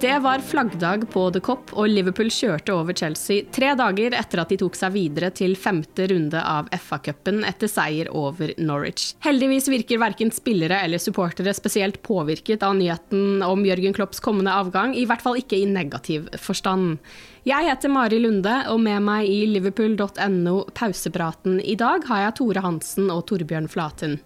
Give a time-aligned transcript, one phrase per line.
[0.00, 4.52] Det var flaggdag på The Cop, og Liverpool kjørte over Chelsea tre dager etter at
[4.52, 9.16] de tok seg videre til femte runde av FA-cupen etter seier over Norwich.
[9.26, 14.94] Heldigvis virker verken spillere eller supportere spesielt påvirket av nyheten om Jørgen Klopps kommende avgang,
[14.94, 17.00] i hvert fall ikke i negativ forstand.
[17.48, 22.62] Jeg heter Mari Lunde, og med meg i liverpool.no pausepraten i dag har jeg Tore
[22.62, 24.20] Hansen og Torbjørn Flatun.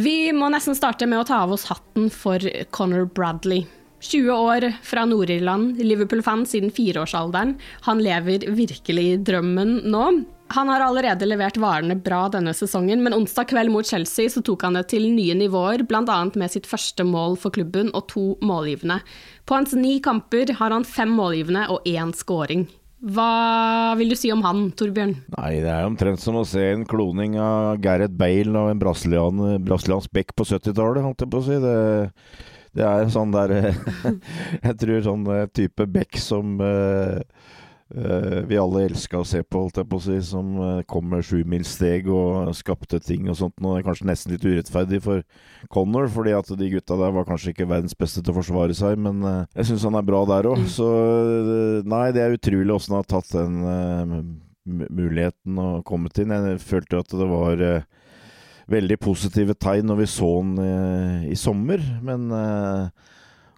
[0.00, 2.40] Vi må nesten starte med å ta av oss hatten for
[2.72, 3.66] Conor Bradley.
[4.12, 7.56] 20 år fra Nord-Irland, Liverpool-fan siden fireårsalderen.
[7.88, 10.06] Han lever virkelig drømmen nå.
[10.54, 14.62] Han har allerede levert varene bra denne sesongen, men onsdag kveld mot Chelsea så tok
[14.62, 16.18] han det til nye nivåer, bl.a.
[16.38, 19.00] med sitt første mål for klubben og to målgivende.
[19.46, 22.68] På hans ni kamper har han fem målgivende og én scoring.
[23.06, 25.12] Hva vil du si om han, Torbjørn?
[25.36, 29.42] Nei, det er omtrent som å se en kloning av Gareth Bale og en brasilian,
[29.66, 31.58] brasiliansk bekk på 70-tallet, holdt jeg på å si.
[31.60, 31.74] Det,
[32.76, 33.54] det er sånn der
[34.66, 37.22] Jeg tror sånn eh, type bekk som uh,
[37.94, 40.56] eh, vi alle elska å se på, holdt jeg på å si, som
[40.90, 43.56] kom med sjumilssteg og skapte ting og sånt.
[43.62, 45.22] Det er kanskje nesten litt urettferdig for
[45.72, 48.98] Connor, fordi at de gutta der var kanskje ikke verdens beste til å forsvare seg,
[49.00, 50.66] men jeg syns han er bra der òg.
[50.70, 50.88] Så
[51.86, 54.34] nei, det er utrolig åssen han har tatt den
[54.66, 56.34] muligheten og kommet inn.
[56.34, 57.62] Jeg følte at det var
[58.70, 60.70] veldig positive tegn når vi så han i,
[61.32, 61.82] i sommer.
[62.04, 63.12] Men eh,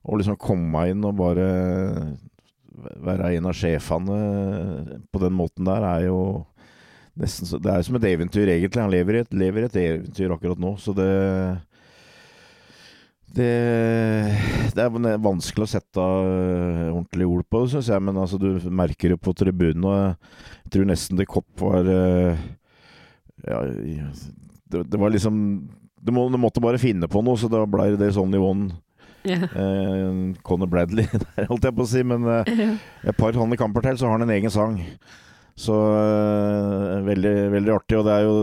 [0.09, 1.49] å liksom komme inn og bare
[3.03, 4.19] være en av sjefene
[5.11, 6.21] på den måten der, er jo
[7.19, 8.85] nesten så, Det er som et eventyr, egentlig.
[8.85, 11.09] Han lever i et, lever et eventyr akkurat nå, så det
[13.29, 13.49] det,
[14.73, 18.05] det er vanskelig å sette ordentlig ord på det, syns jeg.
[18.07, 19.85] Men altså, du merker det på tribunen.
[19.85, 19.99] Og
[20.65, 21.91] jeg tror nesten det Kopp var
[23.45, 23.61] ja,
[24.73, 25.39] det, det, var liksom
[26.01, 28.71] du, må, du, måtte bare finne på noe, så da ble det sånn i one.
[29.27, 29.49] Yeah.
[29.51, 32.05] Eh, Conor Bradley der, holdt jeg på å si.
[32.07, 32.77] Men eh,
[33.09, 34.79] et par sånne kamper til, så har han en egen sang.
[35.59, 37.99] Så eh, veldig, veldig artig.
[37.99, 38.39] Og det er jo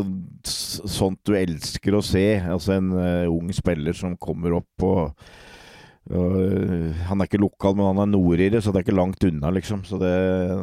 [0.45, 2.27] sånt du elsker å se.
[2.43, 5.27] Altså en uh, ung spiller som kommer opp og
[6.05, 9.81] han er ikke lokal, men han er nordirer, så det er ikke langt unna, liksom.
[9.87, 10.13] Så det,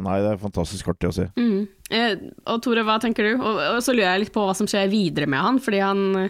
[0.05, 1.27] nei, det er fantastisk artig å se.
[1.35, 1.65] Mm.
[1.91, 2.13] Eh,
[2.47, 3.33] og Tore, hva tenker du?
[3.35, 6.29] Og, og, så lurer jeg litt på hva som skjer videre med han, fordi han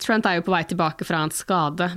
[0.00, 1.90] Trent er jo på vei tilbake fra en skade.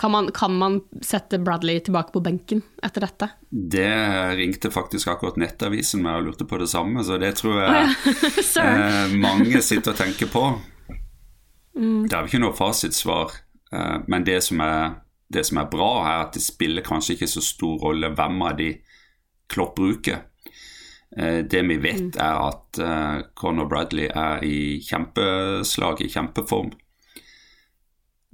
[0.00, 3.28] Kan man, kan man sette Bradley tilbake på benken etter dette?
[3.50, 3.90] Det
[4.38, 7.90] ringte faktisk akkurat Nettavisen med og lurte på det samme, så det tror jeg
[8.64, 10.46] eh, mange sitter og tenker på.
[11.76, 12.06] Mm.
[12.08, 13.36] Det er jo ikke noe fasitsvar,
[13.76, 14.96] eh, men det som er
[15.32, 18.56] det som er bra, er at det spiller kanskje ikke så stor rolle hvem av
[18.60, 18.70] de
[19.50, 20.24] Klopp bruker.
[21.16, 22.18] Eh, det vi vet, mm.
[22.18, 26.72] er at eh, Conor Bradley er i kjempeslag, i kjempeform.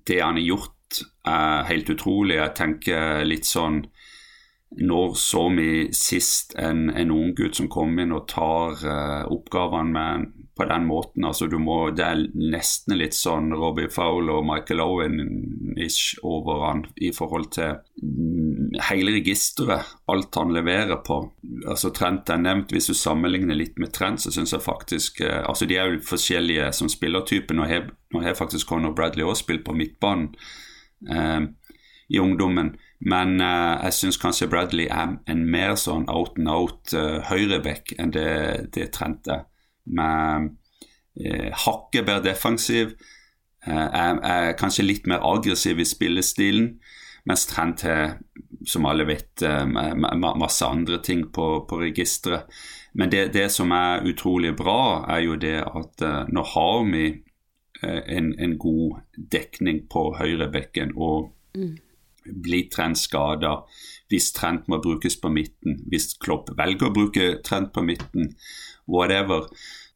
[0.06, 2.36] Det han har gjort, er helt utrolig.
[2.36, 3.84] Jeg tenker litt sånn
[4.72, 10.41] når så vi sist en, en unggutt som kommer inn og tar uh, oppgavene med,
[10.56, 11.24] på den måten?
[11.24, 16.84] altså du må, Det er nesten litt sånn Robbie Fowler og Michael Owen-ish over han
[16.96, 21.20] i forhold til mm, hele registeret, alt han leverer på.
[21.68, 22.72] altså Trent er nevnt.
[22.72, 26.04] Hvis du sammenligner litt med Trent, så syns jeg faktisk uh, altså De er jo
[26.06, 27.54] forskjellige som spillertype.
[27.54, 27.90] Nå har,
[28.36, 30.34] faktisk Conor Bradley også spilt på midtbanen
[31.08, 31.42] eh,
[32.12, 32.74] i ungdommen.
[33.00, 37.96] Men uh, jeg syns kanskje Bradley er en mer sånn out and out uh, høyreback
[37.98, 38.28] enn det,
[38.76, 39.46] det Trent er.
[39.84, 40.52] Med
[41.18, 42.94] eh, hakket bedre defensiv,
[43.66, 46.68] Eh, er, er, kanskje litt mer aggressiv i spillestilen.
[47.30, 48.16] Mens Trent har,
[48.66, 49.44] som alle vet,
[50.42, 52.50] masse andre ting på, på registeret.
[52.98, 56.02] Men det, det, som er utrolig bra, er jo det at
[56.34, 57.04] nå har vi
[57.82, 60.96] en, en god dekning på høyrebekken.
[60.96, 61.78] og mm
[62.24, 63.62] blir Trent skada,
[64.10, 68.32] hvis Trent må brukes på midten, hvis Klopp velger å bruke Trent på midten,
[68.86, 69.46] whatever,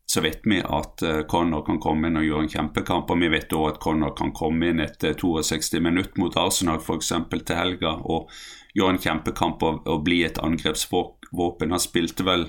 [0.06, 3.10] så vet vi at uh, Connor kan komme inn og gjøre en kjempekamp.
[3.10, 7.12] Og vi vet òg at Connor kan komme inn etter 62 minutter mot Arsenal f.eks.
[7.32, 8.30] til helga og
[8.76, 11.74] gjøre en kjempekamp og, og bli et angrepsvåpen.
[11.74, 12.46] Han spilte vel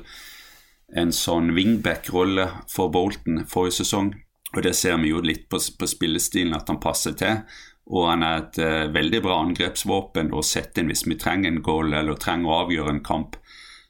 [0.95, 4.13] en sånn wingback-rolle for Bolton forrige sesong.
[4.55, 7.41] Og det ser vi jo litt på, på spillestilen at han passer til.
[7.87, 11.63] Og han er et uh, veldig bra angrepsvåpen å sette inn hvis vi trenger en
[11.63, 13.39] goal eller trenger å avgjøre en kamp.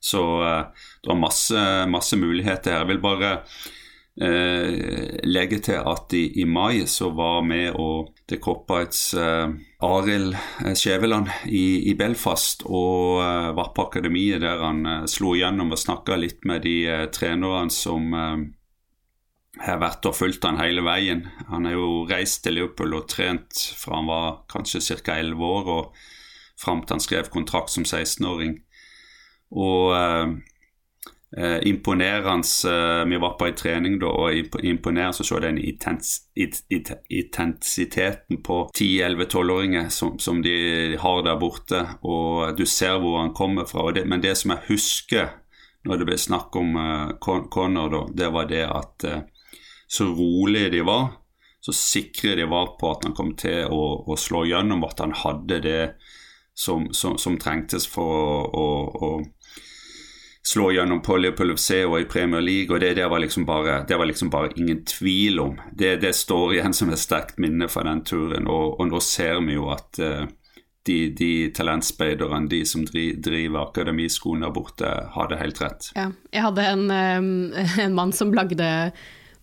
[0.08, 2.86] Så uh, det er masse, masse, muligheter her.
[2.86, 3.32] Jeg vil bare
[4.24, 4.72] uh,
[5.28, 10.36] legge til at i, i, mai så var vi og The Coppites Arild
[10.76, 13.22] Skjæveland i, i, Belfast og
[13.56, 18.12] var på akademiet der han slo igjennom og snakka litt med de trenerne som
[19.64, 21.26] har vært og fulgt han hele veien.
[21.50, 25.18] Han har jo reist til Liverpool og trent fra han var kanskje ca.
[25.18, 26.00] 11 år og
[26.58, 28.58] fram til han skrev kontrakt som 16-åring.
[29.56, 30.32] Og eh,
[31.38, 36.14] eh, imponerende eh, Vi var på en trening da, og imponerende å se den intens,
[36.36, 41.84] it, it, intensiteten på 10-11-12-åringer som, som, de har der borte.
[42.04, 43.90] Og du ser hvor han kommer fra.
[43.96, 45.36] Det, men det som jeg husker
[45.88, 49.22] når det ble snakk om uh, Connor, da, det var det at uh,
[49.88, 51.14] så rolig de var,
[51.64, 55.16] så sikre de var på at han kom til å, å slå gjennom, at han
[55.16, 55.82] hadde det
[56.58, 58.68] som, som, som trengtes for å, å,
[59.06, 59.10] å
[60.48, 62.74] slå gjennom på Liverpool i Premier League.
[62.74, 65.60] og Det, det, var, liksom bare, det var liksom bare ingen tvil om.
[65.72, 68.48] Det, det, står igjen som et sterkt minne fra den turen.
[68.48, 70.26] Og, og nå ser vi jo at uh,
[70.88, 75.92] de, de talentspeiderne, de som driver akademiskolen der borte, hadde helt rett.
[75.94, 76.90] Ja, jeg hadde en,
[77.86, 78.72] en mann som lagde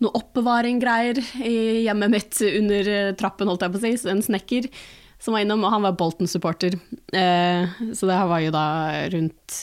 [0.02, 1.56] noe oppbevaring-greier i
[1.86, 3.96] hjemmet mitt under trappen, holdt jeg på å si.
[4.10, 4.72] En snekker
[5.24, 6.76] som var innom, og han var Bolton-supporter.
[7.16, 8.66] Eh, så det var jo da
[9.14, 9.56] rundt,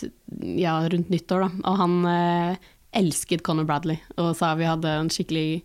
[0.58, 1.70] ja, rundt nyttår, da.
[1.70, 5.62] Og han eh, elsket Conor Bradley, og sa vi hadde en skikkelig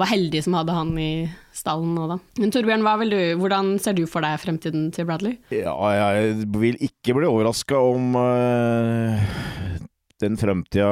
[0.00, 1.10] var heldige som hadde han i
[1.54, 2.16] stallen nå, da.
[2.40, 5.36] Men Torbjørn, du, hvordan ser du for deg fremtiden til Bradley?
[5.52, 9.20] Ja, jeg vil ikke bli overraska om uh,
[10.22, 10.88] den fremtida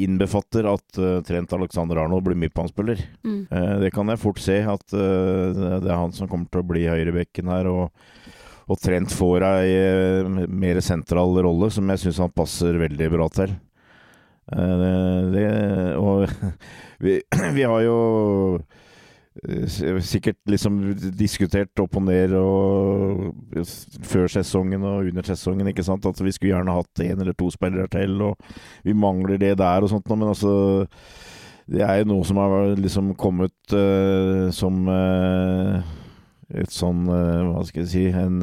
[0.00, 3.02] innbefatter at uh, Trent Alexander Arnold blir midtbanespiller.
[3.24, 3.46] Mm.
[3.50, 6.86] Uh, det kan jeg fort se, at det er han som kommer til å bli
[6.88, 7.68] høyrebekken her.
[7.68, 7.90] Og,
[8.70, 13.56] og Trent får ei mer sentral rolle, som jeg syns han passer veldig bra til.
[14.50, 15.46] Det,
[16.00, 16.24] og
[17.04, 17.20] vi,
[17.54, 17.98] vi har jo
[18.58, 18.79] Eh,
[20.02, 20.80] sikkert liksom
[21.14, 23.54] diskutert opp og ned og
[24.02, 26.06] før sesongen og under sesongen, ikke sant.
[26.06, 28.34] At vi skulle gjerne hatt én eller to spillere til, og
[28.84, 30.08] vi mangler det der og sånt.
[30.10, 30.52] Men altså
[31.70, 35.78] Det er jo noe som har liksom kommet uh, som uh,
[36.50, 38.42] et sånn uh, Hva skal jeg si En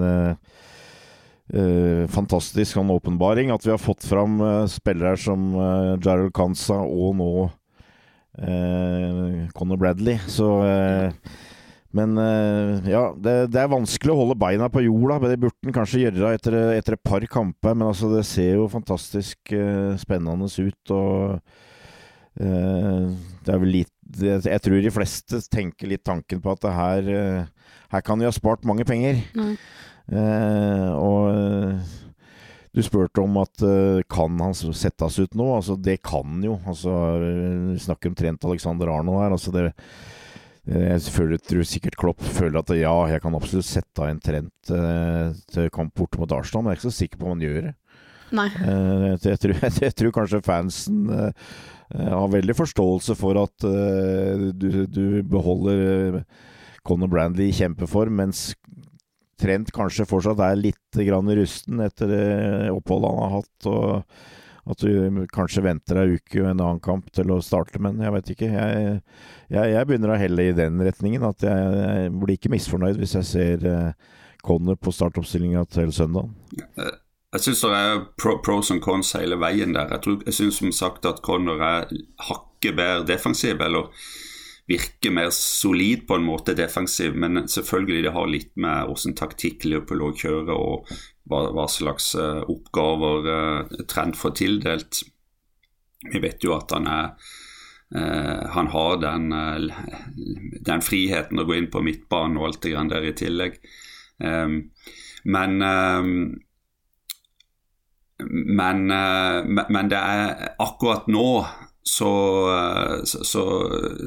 [2.12, 3.52] fantastisk sånn åpenbaring.
[3.52, 5.54] At vi har fått fram spillere som
[6.04, 7.30] Jarrell Kansa og nå
[8.42, 10.20] eh, Conor Bradley.
[10.28, 11.36] Så eh,
[11.98, 15.20] Men eh, ja, det, det, er vanskelig å holde beina på jorda.
[15.32, 18.70] Det burde han kanskje gjøre etter, etter, et par kamper, men altså, det ser jo
[18.72, 20.94] fantastisk eh, spennende ut.
[20.94, 21.40] og
[22.40, 23.06] eh,
[23.46, 27.10] det er vel litt Jeg tror de fleste tenker litt tanken på at det her,
[27.12, 29.20] eh, her kan vi ha spart mange penger.
[29.36, 29.56] Mm.
[30.08, 32.07] og
[32.76, 35.48] du spurte om at uh, kan han settes ut nå?
[35.56, 36.58] Altså, det kan han jo.
[36.68, 39.34] Altså, vi snakker om trent Alexander Arno her.
[39.36, 39.72] Altså, det,
[40.68, 44.72] jeg føler, tror sikkert Klopp føler at ja, jeg kan absolutt sette av en trent
[44.76, 47.46] eh, til kamp borte mot Arsenal, men jeg er ikke så sikker på om han
[47.46, 47.74] gjør det.
[48.36, 48.48] Nei.
[48.52, 51.08] Eh, jeg, tror, jeg, jeg, tror, kanskje fansen
[51.88, 56.18] har veldig forståelse for at du, du, beholder
[56.84, 58.50] Conor Brandley i kjempeform, mens
[59.38, 62.28] Trent kanskje fortsatt er litt grann rusten etter det
[62.74, 63.70] oppholdet han har hatt.
[63.70, 68.02] og At du kanskje venter ei uke og en annen kamp til å starte, men
[68.04, 68.52] jeg vet ikke.
[68.52, 69.02] Jeg,
[69.54, 71.28] jeg, jeg begynner å helle i den retningen.
[71.30, 74.16] At jeg, jeg blir ikke misfornøyd hvis jeg ser uh,
[74.48, 76.34] Conner på startoppstillinga til søndag.
[77.36, 79.92] Jeg syns det er pro, pros and cons hele veien der.
[79.92, 81.92] Jeg, tror, jeg syns som sagt at Conner er
[82.30, 83.62] hakket bedre defensiv.
[83.62, 83.92] eller
[84.68, 89.64] virker mer solid på en måte defensiv, men selvfølgelig det har litt med hvordan taktikk
[89.66, 90.90] Liverpool òg kjører, og
[91.28, 95.04] hva, hva slags uh, oppgaver uh, Trent får tildelt.
[96.12, 97.14] Vi vet jo at han er
[97.96, 99.30] uh, Han har den,
[100.68, 103.56] den, friheten å gå inn på midtbanen og alt det grann der i tillegg.
[104.20, 104.60] Um,
[105.24, 106.20] men um,
[108.18, 111.28] men, men det er akkurat nå
[111.88, 112.12] så,
[113.08, 113.44] så, så,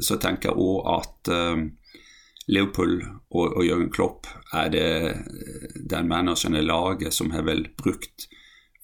[0.05, 1.63] så tenker jeg òg at uh,
[2.51, 4.85] Liverpool og, og Jørgen Klopp er det
[5.89, 8.27] den manageren laget som har vel brukt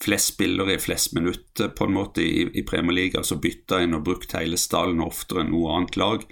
[0.02, 3.98] flest spillere i flest minutter på en måte i, i Premier League, altså bytta inn
[3.98, 6.26] og brukt hele stallen oftere enn noe annet lag.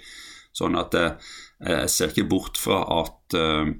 [0.54, 1.16] Sånn at jeg,
[1.66, 3.74] jeg ser ikke bort fra at uh,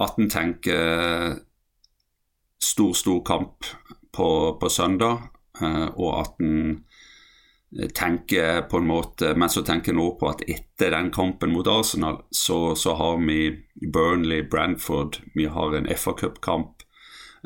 [0.00, 1.36] at en tenker
[2.62, 3.66] stor, stor kamp
[4.12, 4.28] på,
[4.60, 5.28] på søndag,
[5.62, 6.78] og at en
[7.94, 11.68] tenker på en måte Men så tenker jeg nå på at etter den kampen mot
[11.68, 13.56] Arsenal, så, så har vi
[13.92, 16.82] Burnley, Brantford, vi har en FA Cup-kamp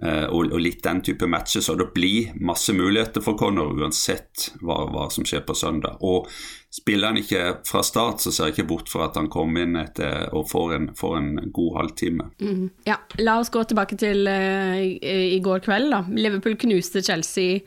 [0.03, 1.63] eh, og, og, litt den type matcher.
[1.63, 6.03] Så det blir masse muligheter for Connor uansett hva, hva, som skjer på søndag.
[6.05, 6.27] Og
[6.75, 9.79] spiller han ikke fra start, så ser jeg ikke bort fra at han kommer inn
[9.81, 12.31] etter og får en, får en god halvtime.
[12.43, 12.69] Mm.
[12.89, 14.99] Ja, la oss gå tilbake til uh, i,
[15.37, 15.93] i går kveld.
[15.95, 16.03] da.
[16.11, 17.61] Liverpool knuste Chelsea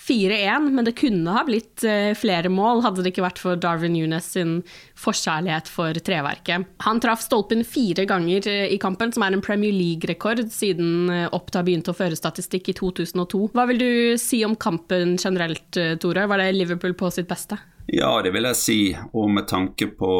[0.00, 3.94] 4-1, men det kunne ha blitt eh, flere mål hadde det ikke vært for Darwin
[3.94, 4.56] Nunes sin
[5.00, 6.66] forkjærlighet for treverket.
[6.84, 11.62] Han traff stolpen fire ganger eh, i kampen, som er en Premier League-rekord siden Oppta
[11.64, 13.46] begynte å føre statistikk i 2002.
[13.54, 15.70] Hva vil du si om kampen generelt,
[16.02, 16.26] Tore?
[16.28, 17.56] Var det Liverpool på sitt beste?
[17.88, 18.78] Ja, det vil jeg si.
[19.12, 20.12] Og med tanke på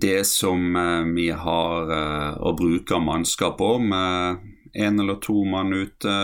[0.00, 0.76] det som
[1.14, 1.94] vi har
[2.38, 4.44] å bruke mannskap på, med
[4.74, 6.14] én eller to mann ute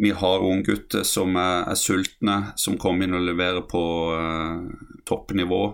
[0.00, 3.82] vi har unggutter som er, er, sultne, som kommer inn og leverer på
[4.16, 4.62] uh,
[5.08, 5.64] toppnivå.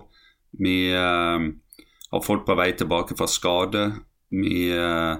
[0.59, 1.45] Vi uh,
[2.11, 3.85] har folk på vei tilbake fra skade.
[4.35, 5.15] Vi uh,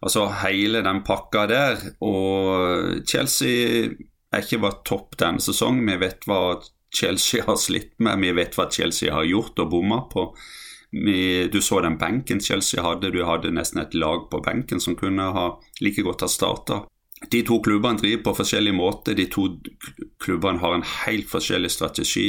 [0.00, 1.82] Altså hele den pakka der.
[2.00, 3.90] Og Chelsea
[4.32, 5.84] er ikke bare topp denne sesongen.
[5.90, 6.56] Vi vet hva
[6.94, 10.30] Chelsea har slitt med, vi vet hva Chelsea har gjort og bomma på.
[10.90, 14.96] Vi, du så den benken Chelsea hadde, du hadde nesten et lag på benken som
[14.98, 15.44] kunne ha
[15.84, 16.80] like godt ha starta.
[17.28, 19.14] De to klubbene driver på forskjellig måte.
[19.14, 19.46] De to
[20.22, 22.28] klubbene har en helt forskjellig strategi.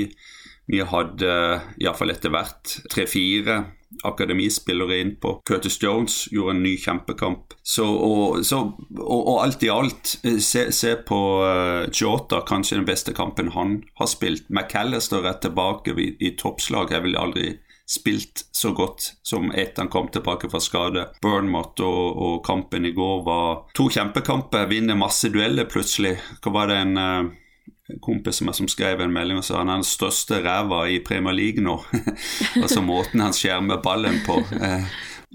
[0.72, 1.36] Vi hadde
[1.82, 3.64] iallfall etter hvert tre-fire
[4.08, 7.56] akademispillere inn på Curtis Jones gjorde en ny kjempekamp.
[7.64, 8.62] Så, og, så,
[8.98, 14.10] og, og, alt i alt, se, se på uh, kanskje den beste kampen han har
[14.10, 14.48] spilt.
[14.50, 16.94] McAllister er tilbake i, i toppslag.
[16.96, 17.52] Jeg vil aldri
[17.92, 21.06] spilt så godt som etter han kom tilbake fra skade.
[21.22, 24.70] Burnmouth og, og, kampen i går var to kjempekamper.
[24.72, 26.16] Vinner masse dueller plutselig.
[26.40, 29.82] Hva var det en uh, kompis som, som skrev en melding og sa han er
[29.82, 31.82] den største ræva i Premier League nå.
[32.64, 34.40] altså måten han skjermer ballen på.
[34.56, 34.88] Uh,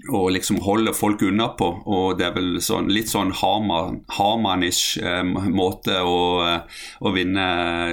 [0.05, 1.67] og liksom holde folk unna på.
[1.89, 7.47] Og det er vel sånn, litt sånn Harman-ish eh, måte å, eh, å, vinne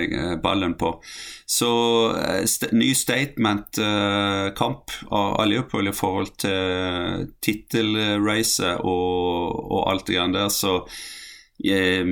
[0.05, 0.93] eh, ballen på.
[1.49, 1.71] Så
[2.21, 10.19] eh, st ny statement-kamp eh, av, Liverpool i forhold til tittelracet og, og alt det
[10.19, 10.83] grann der, så
[11.65, 12.05] eh,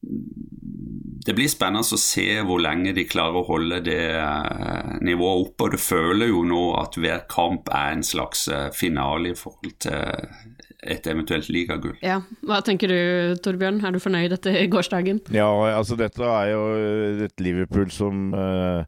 [0.00, 5.66] det blir spennende å se hvor lenge de klarer å holde det eh, nivået oppe.
[5.66, 9.74] Og du føler jo nå at hver kamp er en slags eh, finale i forhold
[9.84, 10.24] til
[10.88, 11.98] et eventuelt ligagull.
[12.06, 12.20] Ja.
[12.46, 15.20] Hva tenker du Torbjørn, er du fornøyd etter gårsdagen?
[15.34, 16.64] Ja, altså dette er jo
[17.26, 18.86] et Liverpool som uh,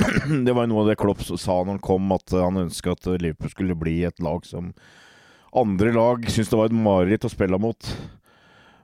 [0.46, 3.08] Det var jo noe av det Klopp sa når han kom, at han ønska at
[3.16, 4.70] Liverpool skulle bli et lag som
[5.56, 7.88] andre lag syntes det var et mareritt å spille mot.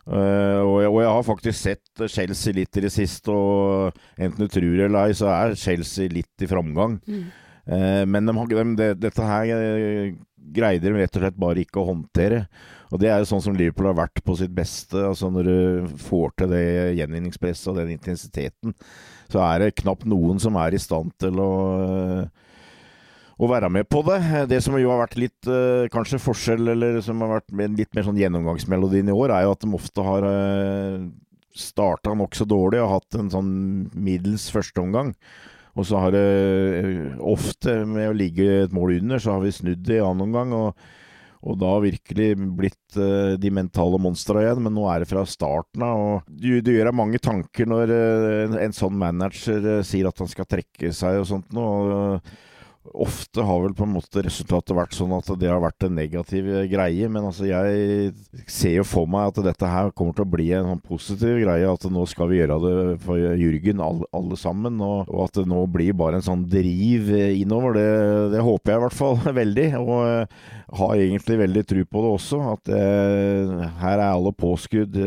[0.06, 4.46] Uh, og, jeg, og, jeg, har faktisk sett Chelsea litt i det siste, og enten
[4.46, 7.00] du tror eller ei, så er Chelsea litt i framgang.
[7.10, 7.26] Mm.
[7.66, 10.14] Uh, men de, de, de, dette her uh,
[10.54, 12.44] greide de rett og slett bare ikke å håndtere.
[12.94, 15.00] Og det er jo sånn som Liverpool har vært på sitt beste.
[15.08, 16.66] altså Når du får til det
[17.00, 18.76] gjenvinningspresset og den intensiteten,
[19.32, 21.50] så er det knapt noen som er i stand til å
[23.36, 24.20] å være med på det.
[24.50, 28.06] Det som jo har vært litt uh, kanskje forskjell, eller som har vært litt mer
[28.06, 31.02] sånn gjennomgangsmelodien i år, er jo at de ofte har eh,
[31.56, 33.52] starta nokså dårlig og hatt en sånn
[33.92, 35.12] middels førsteomgang.
[35.76, 39.56] Og så har det uh, ofte, med å ligge et mål under, så har vi
[39.56, 40.56] snudd i annen omgang.
[40.56, 40.92] og
[41.46, 42.96] og da virkelig blitt
[43.38, 46.24] de mentale monstra igjen, men nå er det fra starten av.
[46.26, 50.48] Du, du gjør deg mange tanker når uh, en sånn manager sier at han skal
[50.50, 52.18] trekke seg og sånt noe.
[52.94, 56.48] Ofte har vel på en måte resultatet vært sånn at det har vært en negativ
[56.70, 58.12] greie, men altså jeg
[58.50, 61.66] ser jo for meg at dette her kommer til å bli en sånn positiv greie.
[61.66, 64.80] At nå skal vi gjøre det for Jørgen, alle, alle sammen.
[64.80, 67.76] Og, og, at det nå blir bare en sånn driv innover.
[67.76, 67.90] Det,
[68.36, 69.68] det håper jeg i hvert fall veldig.
[69.82, 72.40] Og har egentlig veldig tro på det også.
[72.54, 74.98] At eh, her er alle påskudd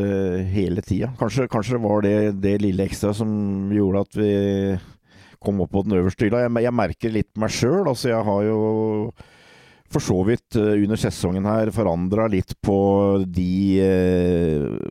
[0.53, 1.11] hele tida.
[1.19, 4.31] Kanskje, kanskje var det det lille ekstra som gjorde at vi
[5.43, 6.45] kom opp på den øverste hylla.
[6.45, 7.83] Jeg, jeg merker litt meg sjøl.
[7.87, 8.59] Altså, jeg har jo
[9.89, 12.77] for så vidt under sesongen her forandra litt på
[13.25, 13.79] de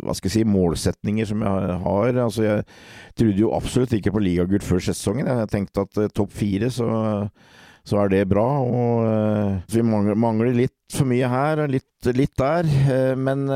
[0.02, 2.18] hva skal jeg si, målsetninger som jeg har.
[2.24, 2.66] Altså, jeg
[3.14, 5.30] trodde jo absolutt ikke på ligagull før sesongen.
[5.30, 6.88] Jeg tenkte at topp fire, så,
[7.86, 8.48] så, er det bra.
[8.66, 12.66] Og vi mangler, mangler, litt for mye her og litt, litt der.
[13.22, 13.46] Men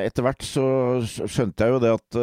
[0.00, 0.66] etter hvert så
[1.04, 2.22] skjønte jeg jo det at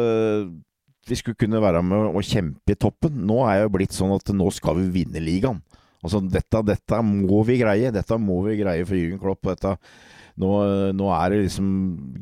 [1.08, 3.22] vi skulle kunne være med og kjempe i toppen.
[3.28, 5.62] Nå er det blitt sånn at nå skal vi vinne ligaen.
[6.04, 7.92] Altså, dette, dette må vi greie.
[7.94, 9.40] Dette må vi greie for Jürgen Klopp.
[9.48, 9.72] Dette,
[10.40, 10.50] nå,
[10.98, 11.68] nå, er det liksom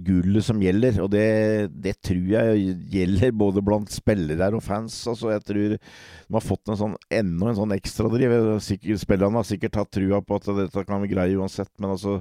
[0.06, 1.24] gullet som gjelder, og det,
[1.72, 4.98] det, tror jeg gjelder både blant spillere og fans.
[5.10, 8.36] Altså, jeg tror de har fått en sånn, enda en sånn ekstradriv.
[8.60, 12.20] Spillerne har sikkert hatt trua på at dette kan vi greie uansett, men altså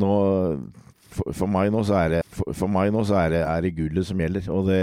[0.00, 0.14] nå
[1.10, 3.64] for, for, meg nå så er det, for, for meg nå så er det, er
[3.66, 4.50] det gullet som gjelder.
[4.54, 4.82] Og det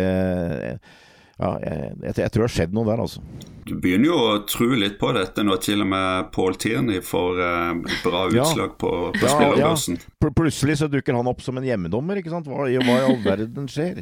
[1.37, 3.19] ja, jeg, jeg, jeg, tror det har skjedd noe der, altså.
[3.67, 7.41] Du begynner jo å tro litt på dette når til og med Paul Tierney får
[7.45, 8.77] eh, bra utslag ja.
[8.81, 9.99] på, på ja, spillerbørsen.
[10.01, 10.31] Ja.
[10.39, 12.49] Plutselig så dukker han opp som en hjemmedommer, ikke sant.
[12.49, 14.01] Hva, hva i all verden skjer?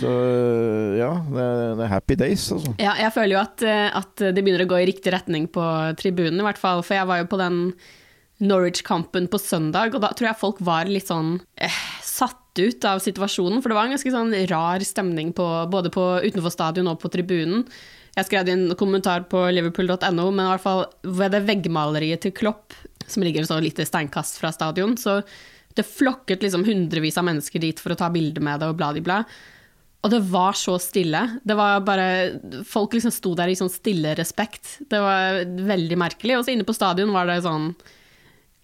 [0.00, 0.12] Så
[0.96, 2.72] ja, det, det, er happy days, altså.
[2.80, 5.66] Ja, jeg føler jo at, eh, at det begynner å gå i riktig retning på
[6.00, 6.80] tribunen, i hvert fall.
[6.86, 7.66] For jeg var jo på den
[8.42, 13.00] Norwich-kampen på søndag, og da tror jeg folk var litt sånn eh, satt ut av
[13.00, 16.98] situasjonen, for det var en ganske sånn rar stemning på, både på, utenfor stadion og
[17.02, 17.64] på tribunen.
[18.12, 22.76] Jeg skrev en kommentar på liverpool.no, men i hvert fall ved det veggmaleriet til Klopp,
[23.06, 25.20] som ligger så lite steinkast fra stadion, så
[25.72, 28.92] det flokket liksom hundrevis av mennesker dit for å ta bilde med det og bla,
[29.00, 29.22] bla.
[30.02, 31.20] Og det var så stille.
[31.46, 32.06] Det var bare
[32.68, 34.80] Folk liksom sto der i sånn stille respekt.
[34.90, 36.36] Det var veldig merkelig.
[36.36, 37.70] Og så inne på stadion var det sånn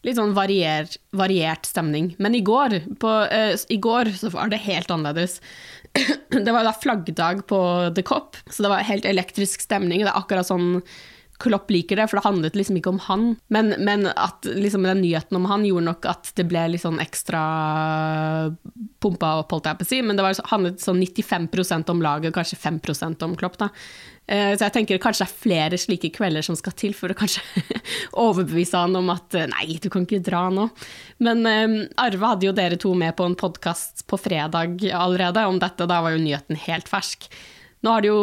[0.06, 2.12] litt sånn varier, variert stemning.
[2.22, 5.40] Men i går, på, uh, i går så var det helt annerledes.
[6.34, 7.60] det var da flaggdag på
[7.96, 10.04] The Cop, så det var helt elektrisk stemning.
[10.04, 10.82] Det er akkurat sånn
[11.38, 13.24] Klopp liker det, for det handlet liksom ikke om han.
[13.54, 16.98] Men, men at liksom den nyheten om han gjorde nok at det ble litt sånn
[17.02, 17.42] ekstra
[18.98, 20.00] pumpa opp, holdt jeg på å si.
[20.02, 23.70] Men det var, handlet sånn 95% om laget, kanskje 5% om Klopp, da.
[24.28, 27.16] Eh, så jeg tenker kanskje det er flere slike kvelder som skal til for å
[27.16, 27.62] kanskje
[28.26, 30.66] overbevise han om at eh, nei, du kan ikke dra nå.
[31.24, 35.62] Men um, Arve hadde jo dere to med på en podkast på fredag allerede om
[35.62, 37.30] dette, da var jo nyheten helt fersk.
[37.86, 38.22] Nå har det jo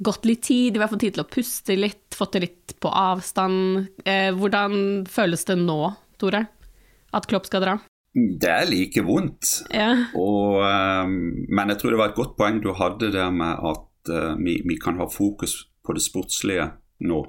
[0.00, 2.88] gått litt tid, vi har fått tid til å puste litt, fått det litt på
[2.88, 3.86] avstand.
[4.08, 5.80] Eh, hvordan føles det nå,
[6.20, 6.44] Tore,
[7.16, 7.78] at Klopp skal dra?
[8.14, 9.60] Det er like vondt.
[9.70, 9.92] Ja.
[10.18, 11.12] Og, um,
[11.46, 13.86] men jeg tror det var et godt poeng du hadde der med at
[14.40, 15.52] vi, vi, kan ha fokus
[15.86, 16.64] på det sportslige
[17.06, 17.20] nå.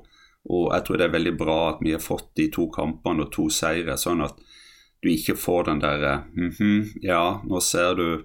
[0.49, 3.33] Og jeg tror det er veldig bra at vi har fått de to kampene og
[3.35, 4.39] to seire, sånn at
[5.01, 8.23] du ikke får den derre mm -hmm, Ja, nå ser du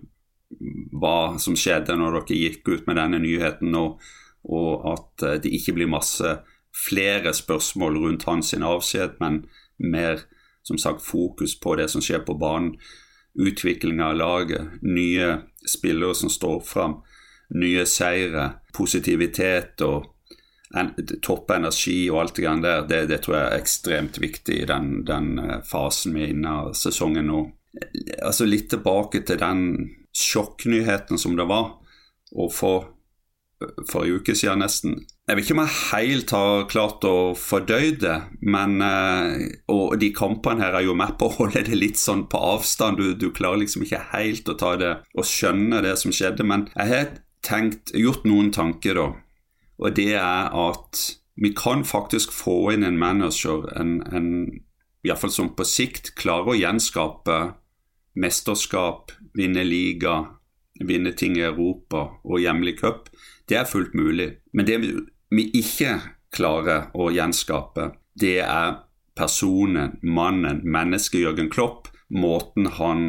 [0.92, 4.00] hva som skjedde når dere gikk ut med denne nyheten, og,
[4.46, 6.38] og at uh, det ikke blir masse
[6.76, 9.44] flere spørsmål rundt hans avskjed, men
[9.78, 10.24] mer
[10.66, 12.76] som sagt fokus på det som skjer på banen.
[13.36, 15.36] Utvikling av laget, nye
[15.68, 17.00] spillere som står fram
[17.54, 20.06] nye seire, positivitet og
[20.76, 20.90] en,
[21.22, 25.04] topp energi og alt det der, det, det, tror jeg er ekstremt viktig i den,
[25.06, 27.44] den eh, fasen vi er inne av sesongen nå.
[28.24, 29.62] Altså Litt tilbake til den
[30.16, 31.76] sjokknyheten som det var
[32.32, 32.74] å få
[33.88, 34.96] for en uke siden nesten.
[35.26, 40.12] Jeg vet ikke om jeg helt har klart å fordøye det, men eh, Og de
[40.14, 43.00] kampene her er jo med på å holde det litt sånn på avstand.
[43.00, 46.46] Du, du klarer liksom ikke helt å ta det og skjønne det som skjedde.
[46.46, 47.14] Men jeg har
[47.46, 49.08] tenkt, gjort noen tanker, da.
[49.76, 51.02] Og det er at
[51.36, 54.30] vi kan faktisk få inn en manager en, en,
[55.04, 57.36] iallfall som på sikt klarer å gjenskape
[58.16, 60.16] mesterskap, vinne liga,
[60.80, 63.10] vinne ting i Europa og hjemlig cup.
[63.48, 64.30] Det er fullt mulig.
[64.52, 64.78] Men det
[65.30, 66.00] vi ikke
[66.34, 68.80] klarer å gjenskape, det er
[69.16, 71.88] personen, mannen, mennesket Jørgen Klopp.
[72.08, 73.06] Måten han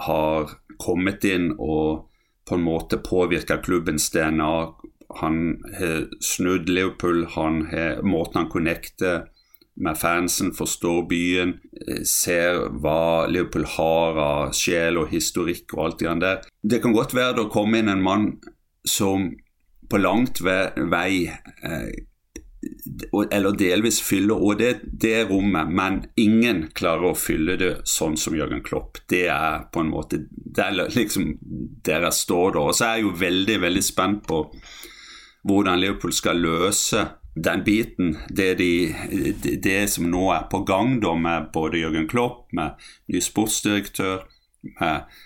[0.00, 2.06] har kommet inn og
[2.48, 4.54] på en måte påvirka klubbens DNA.
[5.20, 5.36] Han
[5.78, 9.26] har snudd Liverpool, han har måten han connecter
[9.80, 11.54] med fansen, forstår byen,
[11.86, 16.42] eh, ser hva Liverpool har av sjel og historikk og alt det der.
[16.62, 18.26] Det kan godt være det å komme inn en mann
[18.84, 19.30] som
[19.90, 21.90] på langt vei eh,
[23.32, 28.36] eller delvis fyller og det, det rommet, men ingen klarer å fylle det sånn som
[28.36, 29.00] Jørgen Klopp.
[29.08, 31.30] Det er på en måte Det er liksom
[31.86, 32.66] der jeg står da.
[32.68, 34.42] Og så er jeg jo veldig, veldig spent på
[35.48, 38.92] hvordan Liverpool skal løse den biten, det, de,
[39.62, 44.26] det, som nå er på gang da, med både Jørgen Klopp, med ny sportsdirektør,
[44.80, 45.20] med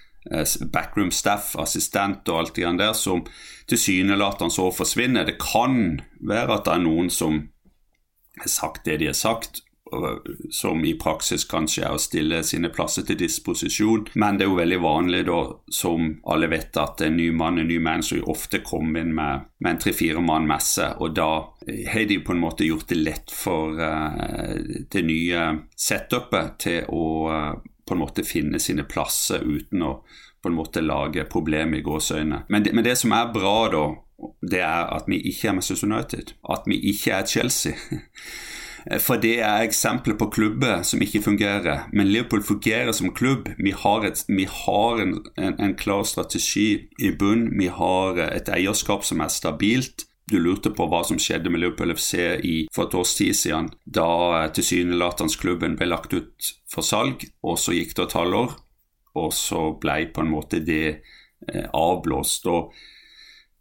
[0.72, 3.24] backroom staff, assistent og alt det der, som
[3.68, 5.24] tilsynelatende så forsvinner.
[5.24, 7.42] Det kan være at det er noen som
[8.40, 9.62] har sagt det de har sagt,
[10.50, 14.08] som i praksis kanskje er å stille sine plasser til disposisjon.
[14.18, 17.68] Men det er jo veldig vanlig, da, som alle vet, at en ny mann, en
[17.68, 21.28] ny manager ofte kommer inn med, med en tre-fire mann messe, og da
[21.92, 24.56] har de på en måte gjort det lett for uh,
[24.90, 27.52] det nye setupet til å uh,
[27.86, 29.96] på en måte finne sine plasser uten å
[30.44, 32.42] på en måte lage problemer i gåseøynene.
[32.52, 33.84] Men, men det som er bra, da,
[34.44, 36.34] det er at vi ikke er Manchester United.
[36.52, 37.72] At vi ikke er Chelsea.
[39.00, 41.86] For det er eksempler på klubber som ikke fungerer.
[41.92, 43.48] Men Liverpool fungerer som klubb.
[43.56, 47.48] Vi har, et, vi har en, en, en, klar strategi i bunn.
[47.58, 50.04] Vi har et eierskap som er stabilt.
[50.30, 53.68] Du lurte på hva som skjedde med Liverpool FC i, for et års tid siden,
[53.84, 54.08] da
[54.38, 57.26] eh, tilsynelatende klubben ble lagt ut for salg.
[57.44, 58.56] Og så gikk det et halvår,
[59.20, 62.48] og så ble på en måte det eh, avblåst.
[62.48, 62.74] og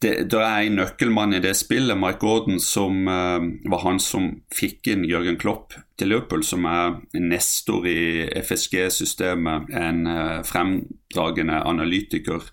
[0.04, 4.30] det, det, er en nøkkelmann i det spillet, Mike Gordon, som eh, var han som
[4.54, 12.49] fikk inn Jørgen Klopp til Liverpool, som er nestor i FSG-systemet, en eh, fremdragende analytiker.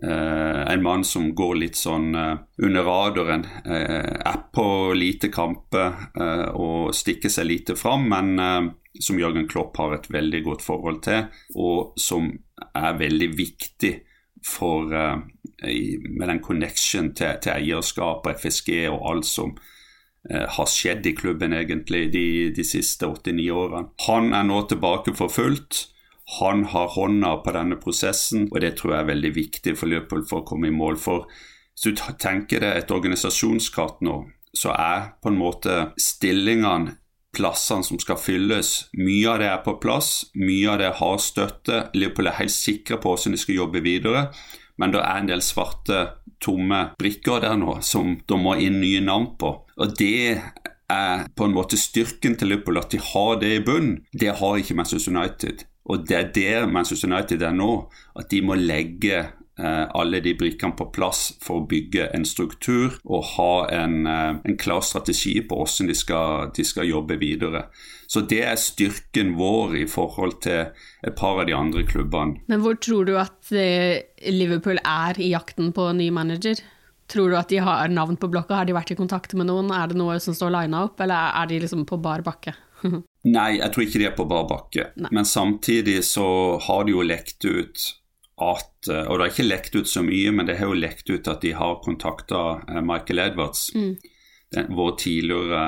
[0.00, 3.44] Uh, en mann som går litt sånn under radaren.
[3.64, 10.08] er på lite kamper og stikker seg lite fram, men som Jørgen Klopp har et
[10.10, 12.30] veldig godt forhold til, og som
[12.72, 13.92] er veldig viktig
[14.46, 14.88] for
[15.62, 19.54] med den connection til, til eierskap og FSG og alt som
[20.30, 23.90] eh, har skjedd i klubben egentlig de, de siste 89 årene.
[24.06, 25.86] Han er nå tilbake for fullt.
[26.38, 30.22] Han har hånda på denne prosessen, og det tror jeg er veldig viktig for Liverpool
[30.28, 30.98] for å komme i mål.
[31.00, 31.26] For
[31.74, 34.22] hvis du tenker deg et organisasjonskart nå,
[34.54, 36.96] så er på en måte stillingene
[37.34, 38.72] plassene som skal fylles.
[38.98, 41.84] Mye av det er på plass, mye av det har støtte.
[41.94, 44.28] Liverpool er helt sikre på hvordan de skal jobbe videre.
[44.80, 46.00] Men det er en del svarte,
[46.40, 49.52] tomme brikker der nå som de må inn nye navn på.
[49.76, 50.40] Og det
[50.90, 53.98] er på en måte styrken til Liverpool, at de har det i bunn.
[54.10, 55.66] Det har ikke Manchester United.
[55.88, 57.90] Og det er der Manchester United er nå.
[58.18, 59.24] At de må legge
[59.60, 64.38] Eh, alle de brikkene på plass for å bygge en struktur og ha en, eh,
[64.46, 67.66] en klar strategi på hvordan de skal, de skal, jobbe videre.
[68.08, 70.70] Så det er styrken vår i forhold til
[71.04, 72.40] et par av de andre klubbene.
[72.48, 76.56] Men hvor tror du at eh, Liverpool er i jakten på ny manager?
[77.08, 78.62] Tror du at de har navn på blokka?
[78.62, 79.70] Har de vært i kontakt med noen?
[79.74, 82.54] Er det noe som står lina opp, eller er de liksom på bar bakke?
[83.28, 84.86] Nei, jeg tror ikke de er på bar bakke.
[84.96, 85.10] Nei.
[85.12, 86.26] Men samtidig så
[86.64, 87.88] har de jo lekt ut
[88.40, 91.10] at eh, Og det har ikke lekt ut så mye, men det har jo lekt
[91.12, 93.90] ut at de har kontakta eh, Michael Edwards, mm.
[94.56, 95.64] den, vår tidligere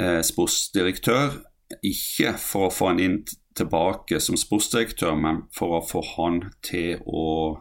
[0.00, 1.38] eh, sportsdirektør.
[1.86, 3.20] Ikke for å få han inn
[3.54, 7.54] tilbake som sportsdirektør, men for å få han til å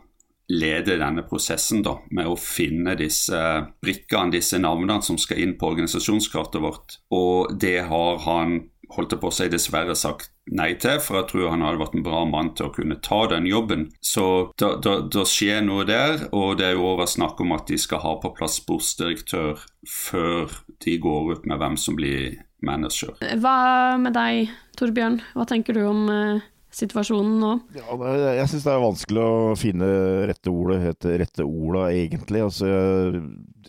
[0.51, 3.39] lede denne prosessen da, med å finne disse
[3.83, 6.99] brikkene, disse navnene som skal inn på organisasjonskartet vårt.
[7.15, 8.59] Og det har han
[8.93, 12.05] holdt på å si dessverre sagt nei til, for jeg tror han hadde vært en
[12.05, 13.87] bra mann til å kunne ta den jobben.
[14.03, 14.25] Så
[14.59, 18.17] da, skjer noe der, og det er jo over snakk om at de skal ha
[18.21, 23.15] på plass sportsdirektør før de går ut med hvem som blir manager.
[23.19, 25.21] Hva med deg, Torbjørn?
[25.33, 27.51] Hva tenker du om uh situasjonen nå?
[27.77, 27.97] Ja,
[28.39, 29.89] jeg syns det er vanskelig å finne
[30.29, 32.43] rette ordet, rette ordet egentlig.
[32.45, 32.69] Altså,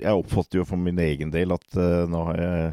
[0.01, 2.73] jeg, oppfatter jo for min egen del at uh, nå har jeg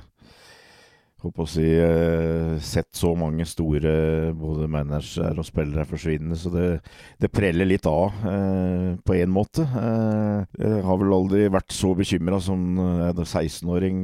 [1.21, 3.91] håper å si, uh, sett så mange store
[4.37, 6.67] både managere og spillere forsvinne, så det,
[7.21, 9.63] det preller litt av eh, på én måte.
[9.65, 14.03] Eh, jeg har vel aldri vært så bekymra som en 16-åring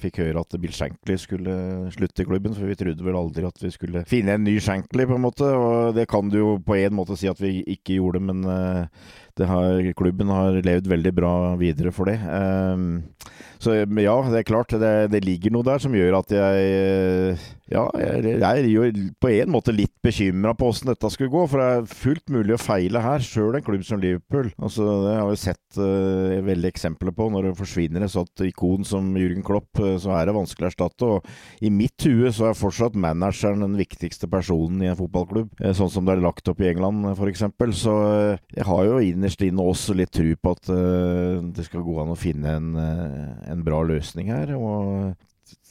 [0.00, 1.56] fikk høre at Bill Shankly skulle
[1.94, 5.06] slutte i klubben, for vi trodde vel aldri at vi skulle finne en ny Shankly,
[5.08, 5.46] på en måte.
[5.46, 8.44] Og det kan du jo på en måte si at vi ikke gjorde, men
[9.48, 12.18] har, klubben har levd veldig bra videre for det.
[12.20, 13.02] Um,
[13.60, 14.72] så ja, det er klart.
[14.72, 17.34] Det, det, ligger noe der som gjør at jeg
[17.70, 18.86] Ja, jeg, jeg er jo
[19.20, 21.42] på en måte litt bekymra på åssen dette skulle gå.
[21.50, 24.48] For det er fullt mulig å feile her, sjøl en klubb som Liverpool.
[24.58, 27.28] Altså, det har vi sett uh, veldig eksempler på.
[27.30, 30.72] Når det forsvinner et sånt ikon som Jürgen Klopp, uh, så er det vanskelig å
[30.72, 31.10] erstatte.
[31.18, 35.52] Og i mitt hue så er fortsatt manageren den viktigste personen i en fotballklubb.
[35.60, 37.44] Uh, sånn som det er lagt opp i England, f.eks.
[37.84, 37.94] Så
[38.56, 40.72] jeg har jo innerst inne også litt tru på at
[41.54, 42.68] det skal gå an å finne en
[43.50, 44.54] en bra løsning her.
[44.56, 45.14] Og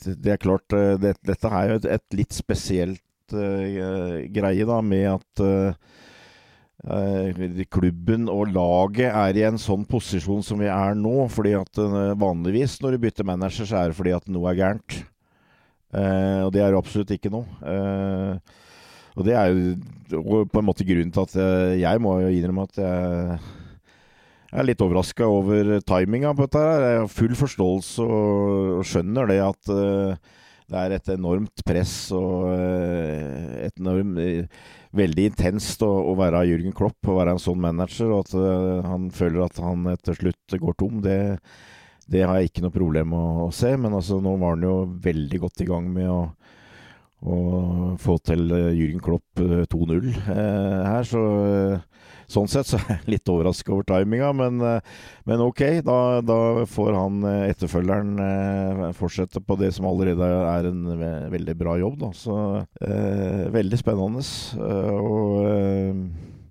[0.06, 4.80] det er klart, eh, det, dette er jo et, et litt spesielt uh, greie, da,
[4.82, 5.74] med at uh,
[7.70, 11.28] klubben og laget er i en sånn posisjon som vi er nå.
[11.32, 14.60] fordi at uh, vanligvis når du bytter manager, så er det fordi at noe er
[14.64, 15.04] gærent.
[15.90, 17.48] og det er absolutt ikke noe.
[19.18, 21.34] og det er jo på en måte grunnen til at
[21.82, 23.40] jeg må jo innrømme at jeg
[24.50, 26.62] jeg er litt overraska over timinga på dette.
[26.66, 26.84] her.
[26.86, 30.36] Jeg har full forståelse og skjønner det at uh,
[30.70, 36.74] det er et enormt press og uh, et enormt uh, Veldig intenst å, være Jürgen
[36.74, 38.10] Klopp og være en sånn manager.
[38.10, 41.38] Og at han føler at han etter slutt går tom, det,
[42.10, 43.76] det har jeg ikke noe problem å, å se.
[43.78, 46.24] Men altså, nå var han jo veldig godt i gang med å
[47.20, 47.38] å
[48.00, 51.24] få til Jürgen Klopp 2-0 her, så
[52.30, 55.64] Sånn sett så er jeg litt overraska over timinga, men, eh, men, ok.
[55.86, 56.40] Da, da,
[56.70, 60.84] får han eh, etterfølgeren eh, fortsette på det som allerede er en
[61.34, 61.98] veldig bra jobb.
[62.04, 62.12] Da.
[62.18, 62.36] Så
[62.86, 64.26] eh, veldig spennende.
[64.60, 66.04] og eh,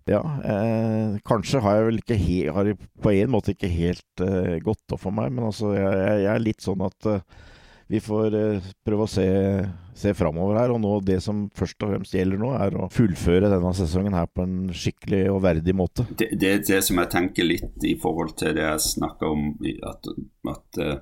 [0.08, 2.18] ja, eh, kanskje har jeg vel ikke
[2.56, 2.72] har
[3.04, 4.22] på en måte ikke helt
[4.64, 7.10] gått opp for meg, men altså jeg, jeg er litt sånn at
[7.88, 9.28] vi får eh, prøve å se,
[9.96, 10.74] se framover her.
[10.74, 14.28] Og nå, det som først og fremst gjelder nå, er å fullføre denne sesongen her
[14.28, 16.04] på en skikkelig og verdig måte.
[16.10, 19.50] Det, det, det som jeg tenker litt i forhold til det jeg snakka om,
[19.88, 20.12] at,
[20.52, 20.92] at det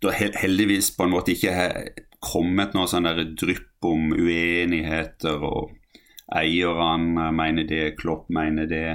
[0.00, 1.76] det heldigvis på en måte ikke har
[2.22, 5.72] kommet noe sånn der drypp om uenigheter og
[6.36, 8.86] eierne mener det, Klopp mener det,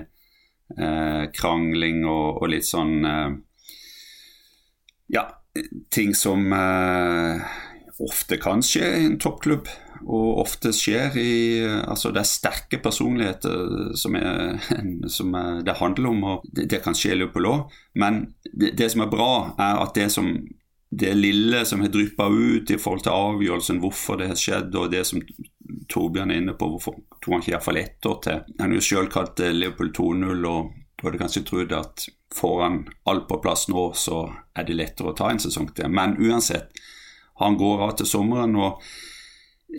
[0.77, 3.29] eh, krangling og, og litt sånn eh,
[5.15, 5.25] ja,
[5.89, 7.41] ting som eh,
[8.01, 9.69] ofte kan skje i en toppklubb,
[10.01, 14.57] og ofte skjer i Altså, det er sterke personligheter som, er,
[15.17, 17.77] som er, det handler om, og det, det kan skje i løpet òg.
[18.01, 20.33] Men det, det, som er bra, er at det som
[20.91, 24.91] det lille som har dryppa ut i forhold til avgjørelsen, hvorfor det har skjedd, og
[24.91, 25.21] det som
[25.87, 28.83] Torbjørn er inne på, hvorfor tok han ikke iallfall ett år til Han har jo
[28.83, 33.67] sjøl kalt Leopold Liverpool 2-0, og hadde kanskje trodd at får han alt på plass
[33.71, 34.23] nå, så
[34.55, 35.91] er det lettere å ta en sesong til.
[35.91, 36.71] Men uansett,
[37.41, 38.83] han går av til sommeren, og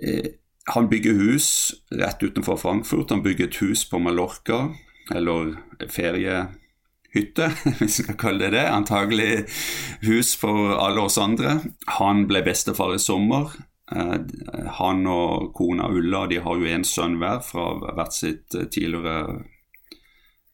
[0.02, 0.34] eh,
[0.74, 1.48] han bygger hus
[1.90, 3.10] rett utenfor Frankfurt.
[3.10, 4.64] Han bygger et hus på Mallorca,
[5.14, 5.56] eller
[5.90, 8.66] feriehytte, hvis vi skal kalle det det.
[8.70, 9.44] Antagelig
[10.06, 11.60] hus for alle oss andre.
[11.98, 13.54] Han ble bestefar i sommer.
[13.92, 14.18] Eh,
[14.78, 19.42] han og kona Ulla de har jo en sønn hver fra hvert sitt eh, tidligere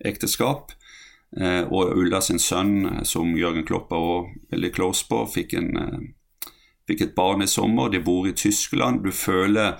[0.04, 0.72] ekteskap.
[1.36, 5.76] Eh, og Ulla sin sønn, eh, som Jørgen Klopp også veldig close på, fikk, en,
[5.76, 6.52] eh,
[6.88, 7.90] fikk, et barn i sommer.
[7.90, 9.04] De bor i Tyskland.
[9.04, 9.76] Du føler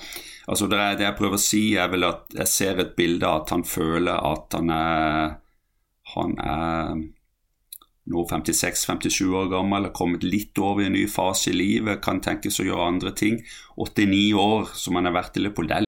[0.47, 3.43] altså det, det, jeg prøver å si, er vel at jeg ser et bilde av
[3.43, 5.37] at han føler at han er
[6.15, 6.95] Han er
[8.09, 12.23] nå 56-57 år gammel, har kommet litt over i en ny fase i livet, kan
[12.25, 13.43] tenkes å gjøre andre ting.
[13.77, 15.88] 89 år som han har vært i Liverpool, det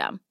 [0.01, 0.30] system.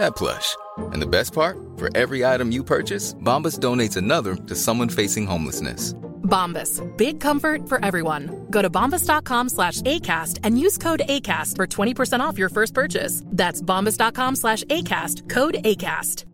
[0.00, 0.56] that plush.
[0.92, 1.56] And the best part?
[1.76, 5.94] For every item you purchase, Bombas donates another to someone facing homelessness.
[6.30, 6.80] Bombas.
[6.96, 8.46] Big comfort for everyone.
[8.50, 13.22] Go to bombas.com slash ACAST and use code ACAST for 20% off your first purchase.
[13.26, 15.28] That's bombas.com slash ACAST.
[15.28, 16.24] Code ACAST.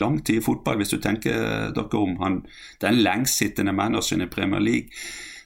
[0.00, 2.16] Lang tid i fotball, hvis du tenker dere om.
[2.18, 2.40] Han,
[2.82, 4.88] den lengstsittende manageren i Premier League.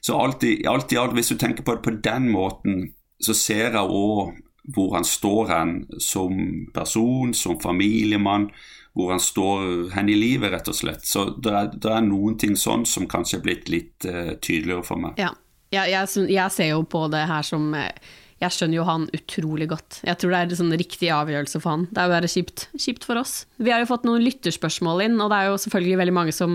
[0.00, 3.34] Så alt i, alt i alt, hvis du tenker på det på den måten, så
[3.36, 4.32] ser jeg òg
[4.74, 6.34] hvor han står hen som
[6.74, 8.48] person, som familiemann,
[8.96, 11.06] hvor han står hen i livet, rett og slett.
[11.06, 14.84] Så det er, det er noen ting sånn som kanskje er blitt litt uh, tydeligere
[14.86, 15.20] for meg.
[15.20, 15.32] Ja,
[15.72, 20.00] jeg, jeg, jeg, ser jo på det her som Jeg skjønner jo han utrolig godt.
[20.06, 21.86] Jeg tror det er en sånn riktig avgjørelse for han.
[21.90, 23.42] Det er jo bare kjipt, kjipt for oss.
[23.58, 26.54] Vi har jo fått noen lytterspørsmål inn, og det er jo selvfølgelig veldig mange som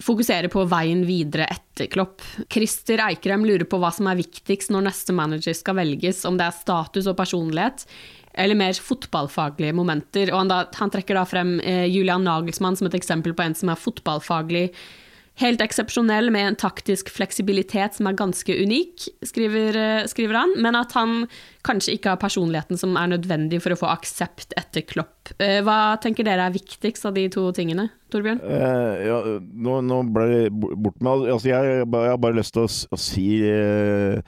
[0.00, 2.22] fokusere på veien videre etter Klopp.
[2.52, 6.48] Christer Eikrem lurer på hva som er viktigst når neste manager skal velges, om det
[6.48, 7.84] er status og personlighet,
[8.40, 10.32] eller mer fotballfaglige momenter.
[10.32, 13.56] Og han, da, han trekker da frem eh, Julian Nagelsmann som et eksempel på en
[13.58, 14.68] som er fotballfaglig
[15.40, 20.76] Helt eksepsjonell med en taktisk fleksibilitet som er ganske unik, skriver, eh, skriver, han, men
[20.76, 21.22] at han
[21.64, 25.32] kanskje ikke har personligheten som er nødvendig for å få aksept etter Klopp.
[25.40, 28.42] Eh, hva tenker dere er viktigst av de to tingene, Torbjørn?
[28.44, 32.66] Uh, ja, nå, nå, ble det bort med altså, jeg, jeg, har bare lyst til
[32.66, 34.20] å, å si uh,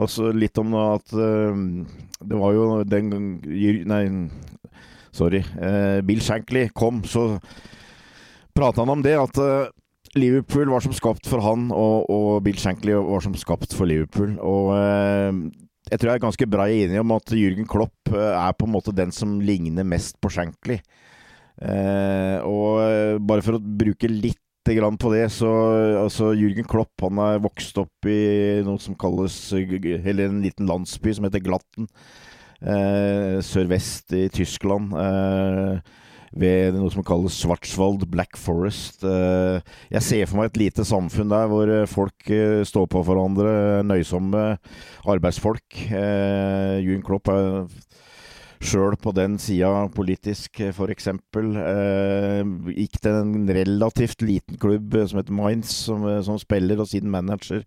[0.00, 1.52] altså litt om at uh,
[2.24, 3.30] det var jo den gang
[3.92, 4.02] Nei,
[5.12, 5.44] sorry.
[6.08, 7.34] Bill Shankly kom, så
[8.56, 9.38] prata han om det at
[10.14, 14.36] Liverpool var som skapt for han, og, og, Bill Shankly var som skapt for Liverpool.
[14.38, 15.40] Og eh,
[15.90, 18.74] jeg tror jeg er ganske brei enig om at Jürgen Klopp eh, er på en
[18.76, 20.78] måte den som ligner mest på Shankly.
[21.62, 25.50] Eh, og eh, bare for å bruke litt grann på det, så
[26.00, 31.12] altså Jürgen Klopp han er vokst opp i noe som kalles Eller en liten landsby
[31.12, 31.90] som heter Glatten.
[32.64, 34.94] Eh, Sørvest i Tyskland.
[34.96, 35.94] Eh,
[36.38, 39.04] ved noe som kalles Svartsvold Black Forest.
[39.06, 39.60] Eh,
[39.94, 43.84] jeg ser for meg et lite samfunn der hvor eh, folk eh, står på hverandre,
[43.86, 44.44] nøysomme
[45.14, 45.84] arbeidsfolk.
[46.84, 47.66] Jun Klopp er
[48.64, 51.10] sjøl på den sida politisk, f.eks.
[51.12, 57.12] Eh, gikk til en relativt liten klubb som heter Mainz, som, som spiller, og siden
[57.12, 57.62] manager.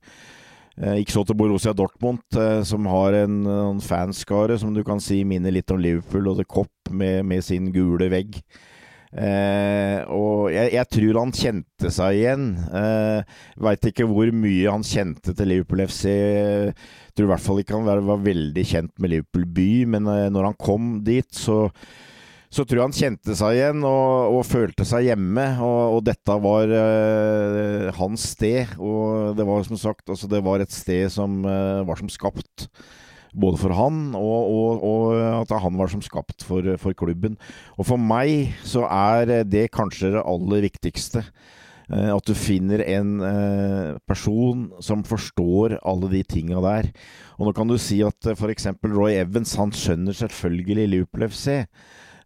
[0.78, 5.02] Eh, gikk så til Borussia Dortmund, eh, som har en, en fanskare som du kan
[5.02, 8.38] si minner litt om Liverpool og The Cop med, med sin gule vegg.
[9.18, 12.50] Eh, og jeg, jeg, tror han kjente seg igjen.
[12.76, 16.04] Eh, Veit ikke hvor mye han kjente til Liverpool FC.
[16.12, 20.12] Jeg tror i hvert fall ikke han var, var veldig kjent med Liverpool by, men
[20.12, 21.66] eh, når han kom dit, så
[22.58, 25.46] så tror jeg han kjente seg igjen og, og følte seg hjemme.
[25.62, 28.74] Og, og dette var uh, hans sted.
[28.82, 32.70] Og det var som sagt altså det var et sted som uh, var som skapt.
[33.38, 37.38] både for han og, og, og at han var som skapt for, for, klubben.
[37.78, 41.22] Og for meg så er det kanskje det aller viktigste.
[41.88, 43.12] Eh, at du finner en
[44.10, 46.90] person som forstår alle de tinga der.
[47.38, 48.72] Og nå kan du si at f.eks.
[48.90, 51.62] Roy Evans, han skjønner selvfølgelig Liverpool FC.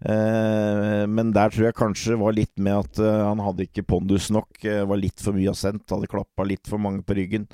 [0.01, 4.57] Men der tror jeg kanskje var litt med at han hadde ikke pondus nok.
[4.63, 7.45] Var litt for mye assent, hadde klappa litt for mange på ryggen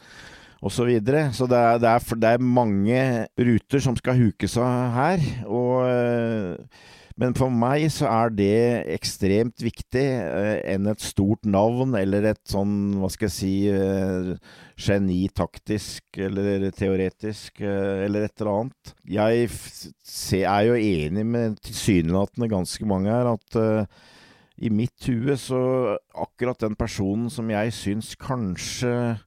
[0.61, 0.77] osv.
[0.77, 1.27] Så, videre.
[1.35, 3.01] så det er, det, er, det er mange
[3.49, 5.27] ruter som skal hukes av her.
[5.45, 6.71] Og,
[7.17, 8.57] men for meg så er det
[8.93, 14.33] ekstremt viktig eh, enn et stort navn eller et sånn, hva skal jeg si, eh,
[14.77, 18.93] geni taktisk eller teoretisk eh, eller et eller annet.
[19.09, 19.49] Jeg
[20.45, 24.05] er jo enig med tilsynelatende ganske mange her at uh,
[24.57, 25.59] i mitt hue så
[26.17, 29.26] akkurat den personen som jeg syns kanskje Eh,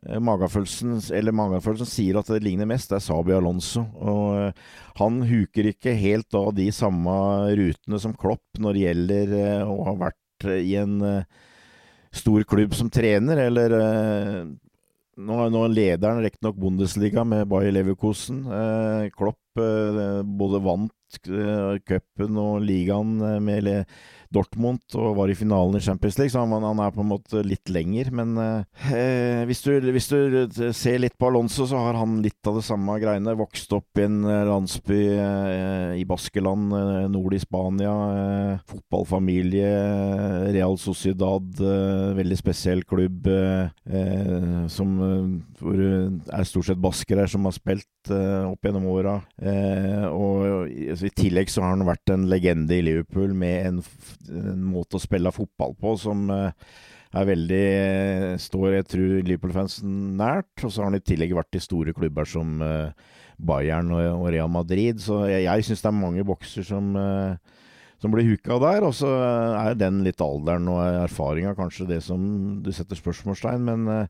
[0.00, 3.82] magefølelsen, eller magefølelsen sier at det ligner mest, det er Sabi Alonso.
[4.00, 4.70] Og uh,
[5.00, 7.12] han huker ikke helt av de samme
[7.58, 11.02] rutene som Klopp når det gjelder uh, å ha vært i en
[12.16, 13.74] stor klubb som trener, eller
[15.20, 18.38] nå, nå lederen riktignok Bundesliga med Bayer Leverkusen.
[19.12, 21.18] Klopp både vant
[21.84, 23.68] cupen og ligaen med
[24.34, 27.42] Dortmund og var i finalen i Champions League, så han, han er på en måte
[27.46, 28.10] litt lenger.
[28.14, 32.58] Men eh, hvis, du, hvis, du, ser litt på Alonso, så har han litt av
[32.60, 33.36] det samme greiene.
[33.38, 37.94] Vokst opp i en eh, landsby eh, i Baskeland, eh, nord i Spania.
[38.20, 39.72] Eh, fotballfamilie,
[40.54, 43.26] Real Sociedad, eh, veldig spesiell klubb
[44.70, 44.90] som,
[45.58, 49.16] hvor er stort sett baskere som har spilt opp gjennom åra.
[50.14, 53.80] og og I tillegg så har han vært en legende i Liverpool med en
[54.28, 56.74] en måte å spille fotball på som eh,
[57.10, 57.64] er veldig
[58.42, 60.52] står jeg tror Liverpool-fansen nært.
[60.62, 63.08] Og så har han i tillegg vært i store klubber som eh,
[63.40, 65.00] Bayern og Real Madrid.
[65.02, 67.64] Så jeg, jeg syns det er mange bokser som, eh,
[68.02, 68.86] som blir huka der.
[68.86, 69.10] Og så
[69.64, 72.22] er den litt alderen og erfaringa kanskje det som
[72.64, 73.66] du setter spørsmålstegn.
[73.72, 74.06] Men Eh,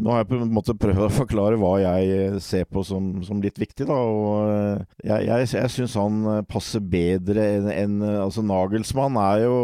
[0.00, 3.12] nå har jeg på en måte prøvd å forklare hva jeg eh, ser på som,
[3.26, 3.86] som litt viktig.
[3.88, 7.96] Da, og eh, jeg, jeg, jeg syns han passer bedre enn en,
[8.26, 9.56] altså Nagelsmann er jo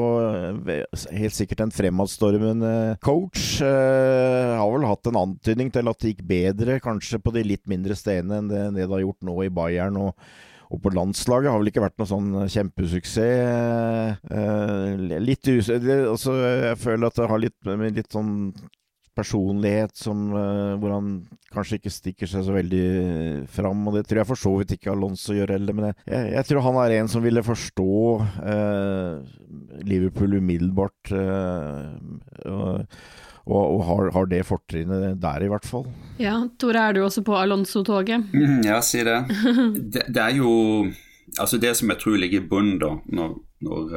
[1.16, 2.74] helt sikkert en fremadstormende
[3.04, 3.60] coach.
[3.62, 7.64] Jeg har vel hatt en antydning til at det gikk bedre, kanskje på de litt
[7.70, 10.02] mindre stedene enn det, det har gjort nå i Bayern.
[10.08, 10.14] og
[10.72, 14.22] og på landslaget har vel ikke vært noe sånn kjempesuksess.
[14.26, 15.70] Eh, litt us...
[15.70, 17.70] Altså, jeg føler at det har litt,
[18.00, 18.32] litt sånn
[19.16, 21.10] personlighet som, uh, hvor han
[21.54, 23.84] kanskje ikke stikker seg så veldig uh, fram.
[23.88, 25.76] Og det tror jeg for så vidt ikke Alonso gjør heller.
[25.76, 29.20] Men jeg, jeg, tror han er en som ville forstå uh,
[29.86, 31.12] Liverpool umiddelbart.
[32.46, 32.86] og,
[33.46, 35.86] og, har, har, det fortrinnet der, i hvert fall.
[36.18, 38.32] Ja, Tore, er du også på Alonso-toget?
[38.34, 39.20] Mm, ja, si det.
[39.94, 40.08] det.
[40.08, 40.22] det.
[40.22, 40.52] er jo
[41.36, 43.32] Altså, det som jeg tror ligger i bunnen, da, når,
[43.66, 43.96] når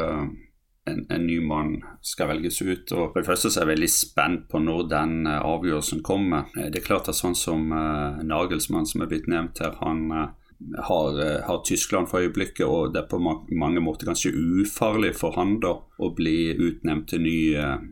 [0.89, 2.91] en, en, ny mann skal velges ut.
[2.91, 6.49] Og for det første så er jeg veldig spent på når den uh, avgjørelsen kommer.
[6.57, 10.07] Uh, det er klart at sånn som uh, Nagelsmann, som er blitt nevnt her, han
[10.89, 15.53] har, har, Tyskland for øyeblikket, og det er på mange måter ganske ufarlig for han
[15.63, 17.37] da å bli utnevnt til ny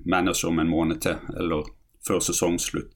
[0.03, 1.69] manager om en måned til, eller
[2.03, 2.91] før sesongslutt.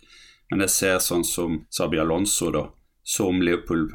[0.52, 2.66] Men jeg ser sånn som Sabi Alonso, da,
[3.00, 3.88] som Liverpool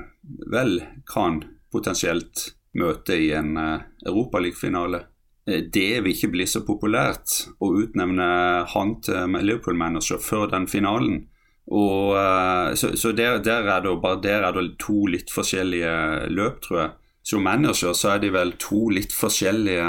[0.48, 0.78] vel
[1.12, 2.46] kan potensielt
[2.80, 5.02] møte i en Europaligafinale.
[5.47, 8.28] Eh, det vil ikke bli så populært å utnevne
[8.72, 11.24] han til Liverpool-manager før den finalen.
[11.66, 16.62] Og, eh, så, så der, der, er det, der er det to litt forskjellige løp,
[16.66, 16.94] tror jeg.
[17.26, 19.86] Som manager så er de vel to litt forskjellige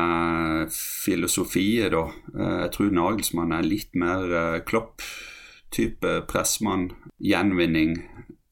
[0.73, 2.07] filosofier, da.
[2.33, 6.91] Eh, jeg tror Nagelsmann er litt mer Klopp-type pressmann.
[7.21, 7.95] Gjenvinning,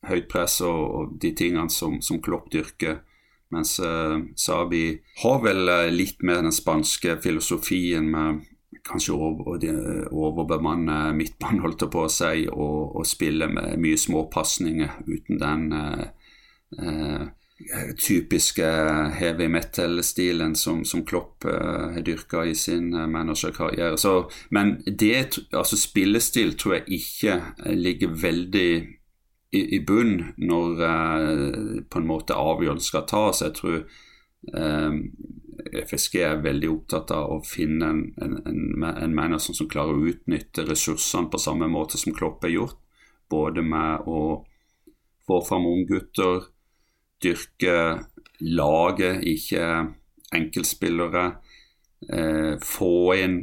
[0.06, 3.01] høyt press og, og de tingene som, som Klopp dyrker.
[3.54, 8.43] Mens uh, Sabi har vel uh, litt mer den spanske filosofien med
[8.86, 9.56] kanskje over,
[10.12, 15.64] overbemanne midtbanen, holdt jeg på å si, og, og spille med mye småpasninger uten den
[15.74, 17.26] uh,
[18.02, 18.68] typiske
[19.16, 23.96] heavy metal-stilen som, som, Klopp har dyrka i sin managerkarriere.
[24.52, 27.38] Men det, altså spillestil tror jeg ikke
[27.80, 28.70] ligger veldig
[29.56, 33.41] i, i bunn når eh, på en måte avgjørelsen skal tas.
[33.45, 33.78] Jeg tror
[34.53, 34.97] eh,
[35.86, 40.12] FSG er veldig opptatt av å finne en, en, en, en manager som klarer å
[40.12, 42.82] utnytte ressursene på samme måte som Klopp har gjort.
[43.32, 44.45] Både med å
[45.26, 46.45] få fram unggutter,
[47.24, 47.78] dyrke
[48.45, 49.70] laget, ikke
[50.36, 51.26] enkeltspillere.
[52.14, 53.39] Eh, få inn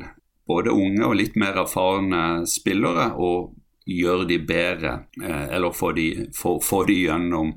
[0.47, 3.57] både unge og litt mer erfarne spillere, og
[3.87, 7.55] gjøre de bedre, eh, eller få de, få, få de gjennom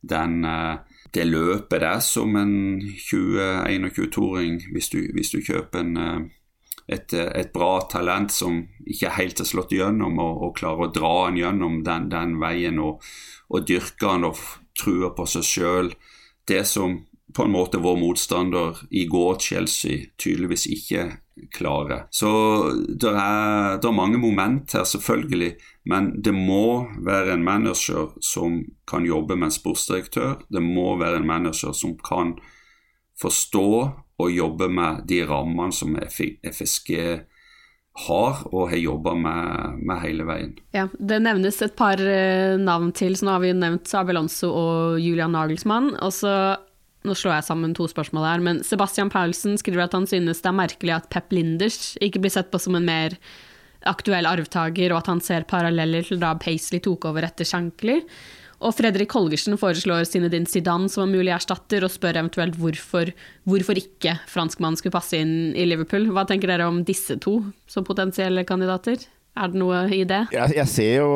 [0.00, 0.76] den, eh,
[1.12, 6.20] det løpet det er som en 21-22-åring, hvis, hvis, du kjøper en, eh,
[6.88, 11.12] et, et, bra talent som ikke helt har slått gjennom, og, og klarer å dra
[11.26, 13.04] han gjennom den, den veien og,
[13.50, 14.40] og dyrke han og
[14.78, 15.92] truer på seg sjøl.
[16.46, 17.00] Det som
[17.34, 21.08] på en måte vår motstander i går, Chelsea, tydeligvis ikke
[21.52, 22.06] klare.
[22.10, 22.30] Så
[22.88, 25.52] det er, det er mange moment her, selvfølgelig,
[25.84, 30.42] men det må være en manager som kan jobbe med en sportsdirektør.
[30.48, 32.36] Det må være en manager som kan
[33.20, 33.68] forstå
[34.16, 36.92] og jobbe med de rammene som FSG
[37.96, 40.52] har og har jobba med, med, hele veien.
[40.76, 45.00] Ja, Det nevnes et par eh, navn til, så nå har vi nevnt Abelonso og
[45.00, 45.94] Julian Nagelsmann.
[46.04, 46.32] Og så
[47.06, 50.50] nå slår jeg sammen to spørsmål her, men Sebastian Paulsen skriver at han synes det
[50.50, 53.16] er merkelig at Pep Linders ikke blir sett på som en mer
[53.86, 58.00] aktuell arvtaker, og at han ser paralleller til da Paisley tok over etter Shankly.
[58.64, 63.12] Og Fredrik Holgersen foreslår Zinedine Zidane som en mulig erstatter, og spør eventuelt hvorfor,
[63.44, 66.08] hvorfor ikke franskmannen skulle passe inn i Liverpool.
[66.16, 67.38] Hva tenker dere om disse to
[67.70, 69.04] som potensielle kandidater?
[69.36, 70.22] Er det noe i det?
[70.32, 71.10] Jeg, jeg ser jo,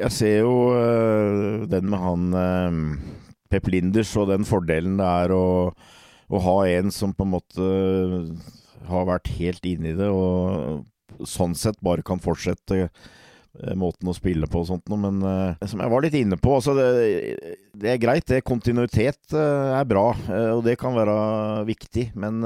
[0.00, 2.78] jeg ser jo øh, den med han øh,
[3.50, 5.44] Pep Linders og den fordelen det er å,
[6.30, 7.70] å, ha en som på en måte
[8.90, 14.16] har vært helt inne i det, og sånn sett bare kan fortsette eh, måten å
[14.16, 15.00] spille på og sånt noe.
[15.02, 16.88] Men uh, som jeg var litt inne på, altså det,
[17.74, 18.26] det, er greit.
[18.30, 20.08] det Kontinuitet uh, er bra,
[20.54, 21.18] og det kan være
[21.68, 22.10] viktig.
[22.18, 22.40] Men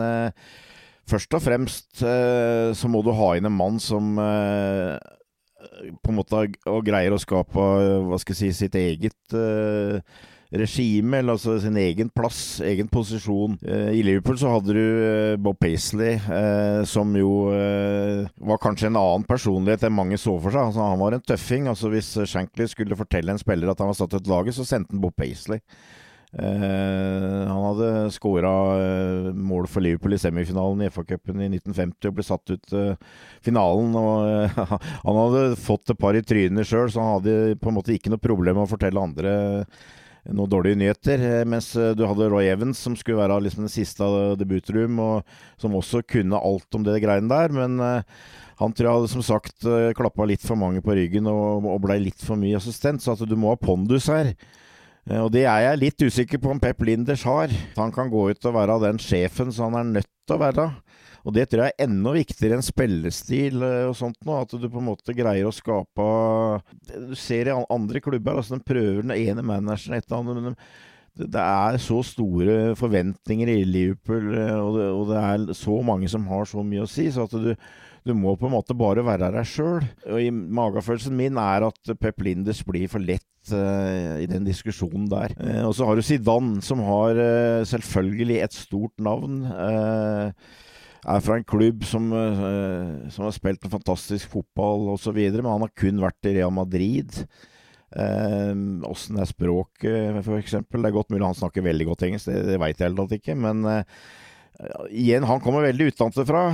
[1.07, 6.47] først og fremst så må du ha inn en mann som på en måte
[6.85, 7.65] greier å skape
[8.09, 9.37] hva skal jeg si, sitt eget
[10.51, 13.57] regime, eller altså sin egen plass, egen posisjon.
[13.63, 17.33] Eh, I Liverpool så hadde du eh, Bob Paisley, eh, som jo
[18.45, 20.71] var kanskje en annen personlighet enn mange så for seg.
[20.71, 21.69] Altså, han var en tøffing.
[21.71, 24.95] altså Hvis Shankly skulle fortelle en spiller at han var satt ut laget, så sendte
[24.95, 25.63] han Bob Paisley.
[26.35, 32.17] Uh, han hadde skåra uh, mål for Liverpool i semifinalen i FA-cupen i 1950 og
[32.17, 33.95] ble satt ut uh, finalen.
[33.95, 34.65] Og,
[35.07, 38.11] han hadde fått et par i trynet sjøl, så han hadde på en måte ikke
[38.11, 39.37] noe problem med å fortelle andre
[40.33, 41.21] noen dårlige nyheter.
[41.21, 44.99] Eh, mens eh, du hadde Roy Evans, som skulle være liksom den siste av debutrum,
[45.03, 47.55] og som også kunne alt om det greiene der.
[47.55, 48.05] Men
[48.61, 49.67] han tror jeg hadde som sagt
[49.99, 53.03] klappa litt for mange på ryggen og, og blei litt for mye assistent.
[53.03, 54.33] Så at du må ha pondus her.
[55.21, 57.53] Og det er jeg litt usikker på om Pep Linders har.
[57.77, 60.69] Han kan gå ut og være den sjefen som han er nødt til å være.
[61.25, 64.41] Og det tror jeg er enda viktigere enn spillestil eh, og sånt nå.
[64.45, 66.09] At du på en måte greier å skape
[66.85, 70.57] Du ser i andre klubber, altså de prøver den ene manageren etter den andre.
[71.15, 76.11] det er så store forventninger i Liverpool, eh, og det, og det, er så mange
[76.13, 77.07] som har så mye å si.
[77.15, 77.55] Så at du,
[78.05, 79.87] du må på en måte bare være deg sjøl.
[80.05, 85.33] Magefølelsen min er at Pep Linders blir for lett uh, i den diskusjonen der.
[85.39, 89.41] Uh, og så har du Zidane, som har uh, selvfølgelig et stort navn.
[89.49, 90.61] Uh,
[91.05, 95.67] er fra en klubb som, uh, som har spilt en fantastisk fotball osv., men han
[95.67, 97.25] har kun vært i Real Madrid.
[97.95, 100.59] Åssen uh, er språket, f.eks.?
[100.65, 103.17] Det er godt mulig han snakker veldig godt engelsk, det, det veit jeg helt tatt
[103.19, 103.39] ikke.
[103.39, 104.05] Men uh,
[104.91, 106.45] igjen, han kommer veldig utenfra.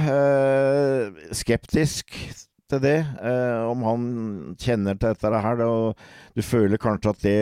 [1.36, 2.16] skeptisk
[2.70, 2.98] til det.
[3.20, 4.04] Eh, om han
[4.60, 5.62] kjenner til dette her.
[5.66, 5.98] Og
[6.36, 7.36] du føler kanskje at det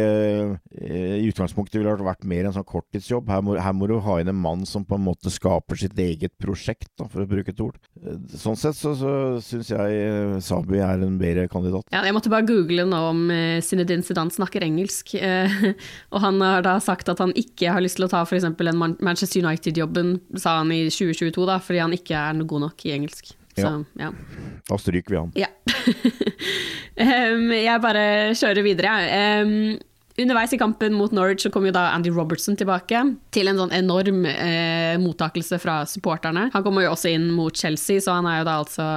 [0.79, 3.29] eh, i utgangspunktet ville vært mer en sånn korttidsjobb.
[3.33, 5.99] Her må, her må, du ha inn en mann som på en måte skaper sitt
[6.01, 7.79] eget prosjekt, da, for å bruke et ord.
[8.03, 9.13] Eh, sånn sett så, så
[9.45, 11.89] syns jeg eh, Sabi er en bedre kandidat.
[11.95, 15.15] Ja, jeg måtte bare google nå om uh, Zinedine Zidane snakker engelsk.
[15.19, 15.73] Uh,
[16.13, 18.47] og han har da sagt at han ikke har lyst til å ta f.eks.
[18.49, 22.89] en Manchester United-jobben, sa han i 2022, da, fordi han ikke er noe god nok
[22.89, 23.35] i engelsk.
[23.65, 24.13] Så, ja.
[24.69, 25.35] Da stryker vi han.
[25.39, 25.51] Ja.
[27.35, 28.07] um, jeg bare
[28.39, 29.45] kjører videre, jeg.
[29.45, 29.89] Um,
[30.19, 33.03] underveis i kampen mot Norwich så kom jo da Andy Robertson tilbake,
[33.35, 36.49] til en sånn enorm eh, mottakelse fra supporterne.
[36.55, 38.89] Han kommer jo også inn mot Chelsea, så han er jo da altså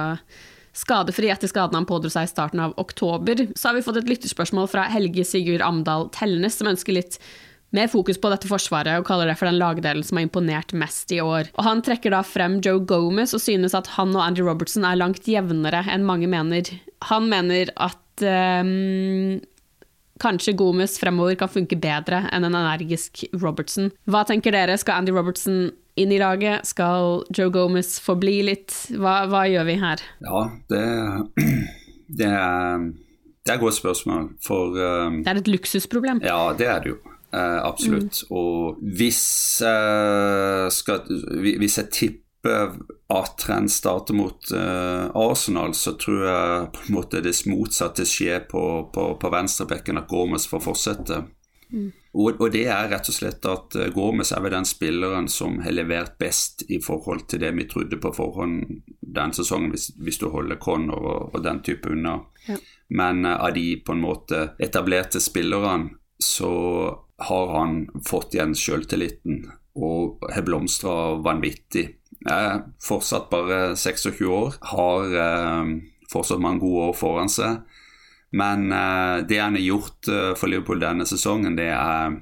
[0.72, 3.46] skadefri etter skaden han pådro seg i starten av oktober.
[3.54, 7.20] Så har vi fått et lytterspørsmål fra Helge Sigurd Amdal Tellenes, som ønsker litt
[7.76, 11.12] mer fokus på dette forsvaret og kaller det for den lagdelen som har imponert mest
[11.14, 11.50] i år.
[11.56, 15.00] Og Han trekker da frem Joe Gomez og synes at han og Andy Robertson er
[15.00, 16.68] langt jevnere enn mange mener.
[17.08, 18.24] Han mener at
[18.62, 19.40] um,
[20.22, 23.90] kanskje Gomez fremover kan funke bedre enn en energisk Robertson.
[24.06, 26.66] Hva tenker dere, skal Andy Robertson inn i laget?
[26.68, 28.74] Skal Joe Gomez forbli litt?
[28.94, 30.04] Hva, hva gjør vi her?
[30.24, 30.84] Ja, det,
[32.20, 32.92] det er
[33.42, 36.20] det er et godt spørsmål, for um, Det er et luksusproblem.
[36.22, 36.98] Ja, det er det jo.
[37.32, 38.22] Uh, absolutt.
[38.28, 38.36] Mm.
[38.36, 39.22] Og hvis,
[39.64, 41.06] uh, skal,
[41.40, 42.74] hvis jeg tipper
[43.12, 48.44] at trend starter mot uh, Arsenal, så tror jeg på en måte det motsatte skjer
[48.50, 51.22] på, på, på venstrebekken, at Gomez får fortsette.
[51.72, 51.88] Mm.
[52.12, 55.62] Og, og, det er rett og slett at uh, Gomez er vel den spilleren som
[55.64, 60.20] har levert best i forhold til det vi trodde på forhånd den sesongen, hvis, hvis
[60.20, 62.18] du holder Connor og, og, den type unna.
[62.44, 62.58] Ja.
[62.92, 66.52] Men uh, av de på en måte etablerte spillerne, så
[67.28, 69.44] har han fått igjen selvtilliten
[69.78, 71.86] og har blomstra vanvittig.
[72.22, 75.72] Jeg er fortsatt bare 26 år, har eh,
[76.12, 77.62] fortsatt mange gode år foran seg.
[78.32, 82.14] Men eh, det han har gjort eh, for Liverpool denne sesongen, det er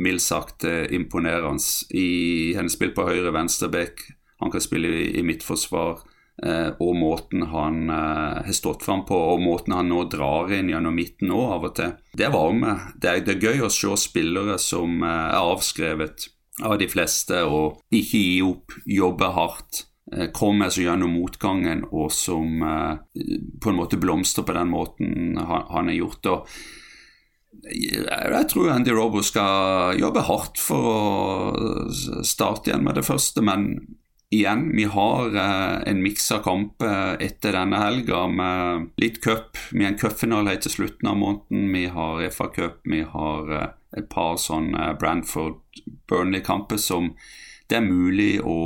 [0.00, 1.60] mildt sagt eh, imponerende.
[1.92, 4.04] I hennes spill på høyre venstrebekk,
[4.40, 6.04] han kan spille i, i midtforsvar.
[6.38, 10.70] Eh, og måten han eh, har stått fram på, og måten han nå drar inn
[10.70, 11.96] gjennom midten nå av og til.
[12.14, 12.92] Det varmer.
[12.94, 16.28] Det er, det er gøy å se spillere som er avskrevet
[16.62, 22.06] av de fleste og ikke gi opp, jobbe hardt, Kommer komme seg gjennom motgangen og
[22.16, 23.24] som eh,
[23.60, 26.28] på en måte blomstrer på den måten han har gjort.
[26.32, 26.46] Og
[27.68, 33.68] jeg tror Andy Robo skal jobbe hardt for å starte igjen med det første, men
[34.30, 39.56] igjen, vi har eh, en miks av kamper etter denne helga med litt cup.
[39.72, 41.72] Vi har en cupfinale til slutten av måneden.
[41.72, 47.14] Vi har FA-cup, vi har eh, et par sånne Branford-Burnley-kamper som
[47.68, 48.60] det er mulig å,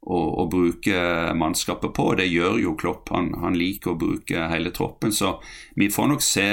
[0.00, 2.08] å, å, bruke mannskapet på.
[2.16, 3.12] Det gjør jo Klopp.
[3.12, 5.12] Han, han, liker å bruke hele troppen.
[5.12, 5.36] Så
[5.76, 6.48] vi får nok se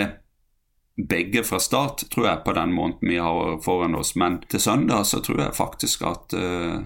[0.95, 4.13] begge fra start, tror jeg, på den måneden vi har foran oss.
[4.19, 6.83] Men til søndag så tror jeg faktisk at uh,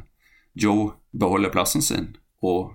[0.57, 2.11] Joe beholder plassen sin.
[2.45, 2.69] Og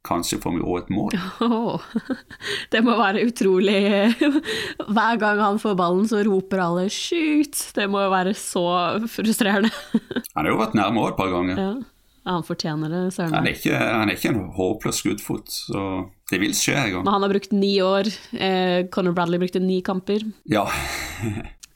[0.00, 1.16] Kanskje får vi òg et mål.
[1.44, 1.82] Oh,
[2.72, 3.80] det må være utrolig
[4.96, 7.66] Hver gang han får ballen, så roper alle 'shoot'!
[7.76, 8.64] Det må jo være så
[9.12, 9.68] frustrerende.
[10.34, 11.60] Han har jo vært nærme òg et par ganger.
[11.60, 15.84] Ja, Han fortjener det, søren han, han, er ikke en håpløs skuddfot, så
[16.32, 17.04] det vil skje en gang.
[17.04, 18.08] Men han har brukt ni år.
[18.32, 20.24] Eh, Conor Bradley brukte ni kamper.
[20.48, 20.64] Ja.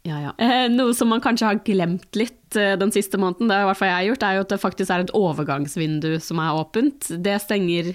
[0.05, 0.33] Ja, ja.
[0.37, 3.69] Eh, noe som man kanskje har glemt litt eh, den siste måneden, det er i
[3.71, 6.61] hvert fall jeg har gjort, er jo at det faktisk er et overgangsvindu som er
[6.61, 7.09] åpent.
[7.25, 7.95] Det stenger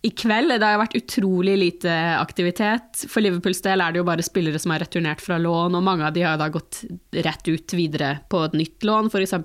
[0.00, 0.52] i kveld.
[0.52, 3.04] Det har vært utrolig lite aktivitet.
[3.08, 6.06] For Liverpools del er det jo bare spillere som er returnert fra lån, og mange
[6.08, 6.82] av de har da gått
[7.16, 9.08] rett ut videre på et nytt lån.
[9.12, 9.36] F.eks.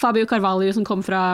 [0.00, 1.26] Fabio Carvalho som kom fra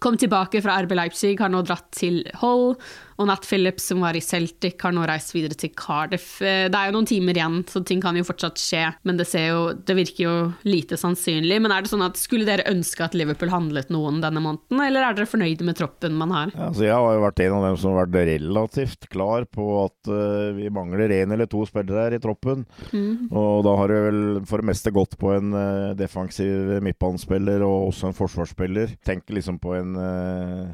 [0.00, 2.70] Kom tilbake fra RB Leipzig, har nå dratt til Hull.
[3.18, 6.40] Og Nat Phillips, som var i Celtic, har nå reist videre til Cardiff.
[6.42, 8.84] Eh, det er jo noen timer igjen, så ting kan jo fortsatt skje.
[9.06, 10.34] Men det, jo, det virker jo
[10.66, 11.60] lite sannsynlig.
[11.62, 15.06] Men er det sånn at skulle dere ønske at Liverpool handlet noen denne måneden, eller
[15.06, 16.54] er dere fornøyde med troppen man har?
[16.54, 19.68] Ja, altså jeg har jo vært en av dem som har vært relativt klar på
[19.84, 22.64] at uh, vi mangler én eller to spillere her i troppen.
[22.92, 23.30] Mm.
[23.30, 27.90] Og da har det vel for det meste gått på en uh, defensiv midtbanespiller og
[27.90, 28.96] også en forsvarsspiller.
[29.06, 30.72] Tenker liksom på en uh,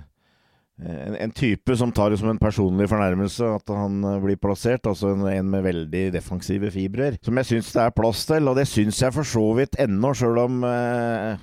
[0.86, 4.86] en, en, type som tar det som en personlig fornærmelse at han uh, blir plassert.
[4.88, 7.18] Altså en, en, med veldig defensive fibrer.
[7.24, 10.14] Som jeg syns det er plass til, og det syns jeg for så vidt ennå,
[10.16, 11.36] sjøl om uh,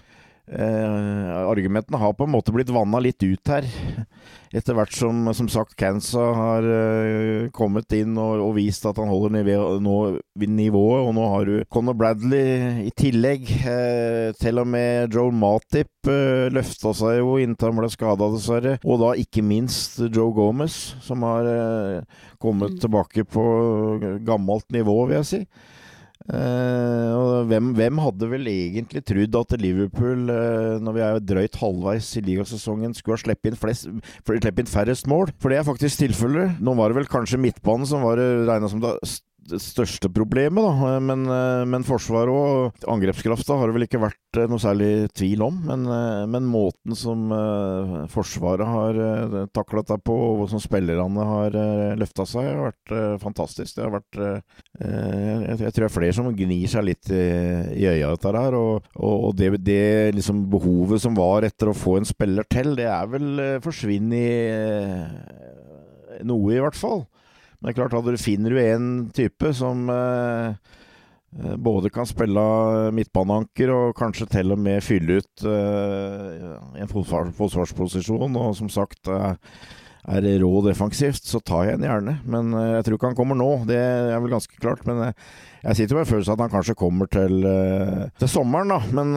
[0.52, 3.68] uh, argumentene har på en måte blitt vanna litt ut her
[4.56, 9.12] etter hvert som, som sagt, Kansa har eh, kommet inn og, og, vist at han
[9.12, 9.98] holder nivå, nå,
[10.48, 13.50] nivået, og nå har du Conor Bradley i tillegg.
[13.58, 18.78] Eh, til og med Joe Matip eh, løfta seg jo inntil han ble skada, dessverre.
[18.88, 22.80] Og da ikke minst Joe Gomez, som har uh, kommet mm.
[22.84, 23.43] tilbake på
[24.26, 25.41] gammelt nivå, vil jeg si.
[26.28, 31.60] Uh, og hvem, hvem, hadde vel egentlig trodd at Liverpool, uh, når vi er drøyt
[31.62, 35.32] halvveis i ligasesongen, skulle ha sluppet inn, flest, inn færrest mål?
[35.40, 36.60] For det er faktisk tilfellet.
[36.60, 38.98] Nå var det vel kanskje midtbanen som var regna som det
[39.48, 40.98] det største problemet, da.
[41.04, 45.43] Men, eh, men Forsvaret og angrepskrafta har det vel ikke vært eh, noe særlig tvil
[45.45, 45.60] om.
[45.70, 47.28] Men, eh, men måten som
[48.12, 48.93] Forsvaret har
[49.56, 51.56] takla dette på, og som spillerne har
[52.00, 53.76] løfta seg, har vært fantastisk.
[53.76, 57.26] Det har vært Jeg, tror det er flere som gnir seg litt i,
[57.82, 58.58] i øya dette her.
[58.58, 62.88] Og, og det, det liksom behovet som var etter å få en spiller til, det
[62.91, 64.18] er vel forsvunnet
[66.26, 67.06] noe, i hvert fall.
[67.58, 70.53] Men det er klart, da finner du en type som eh,
[71.41, 72.43] eh, både kan spille
[72.93, 76.53] midtbaneanker og kanskje til og med fylle ut eh,
[76.84, 79.34] en forsvarsposisjon, og som sagt eh,
[80.08, 82.18] er rå defensivt, så tar jeg en gjerne.
[82.30, 84.86] Men eh, jeg tror ikke han kommer nå, det er vel ganske klart.
[84.88, 85.10] Men
[85.68, 87.41] jeg, eh, sitter med en følelse av at han kanskje kommer til,
[88.18, 88.80] til sommeren, da.
[88.95, 89.15] Men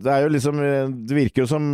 [0.00, 0.62] det er jo liksom
[1.04, 1.68] Det virker jo som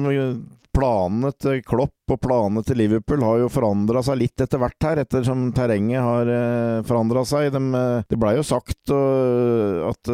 [0.74, 5.02] planene til Klopp og planene til Liverpool har jo forandra seg litt etter hvert her,
[5.02, 7.50] ettersom terrenget har eh, forandra seg.
[7.54, 10.10] De, eh, det blei jo sagt at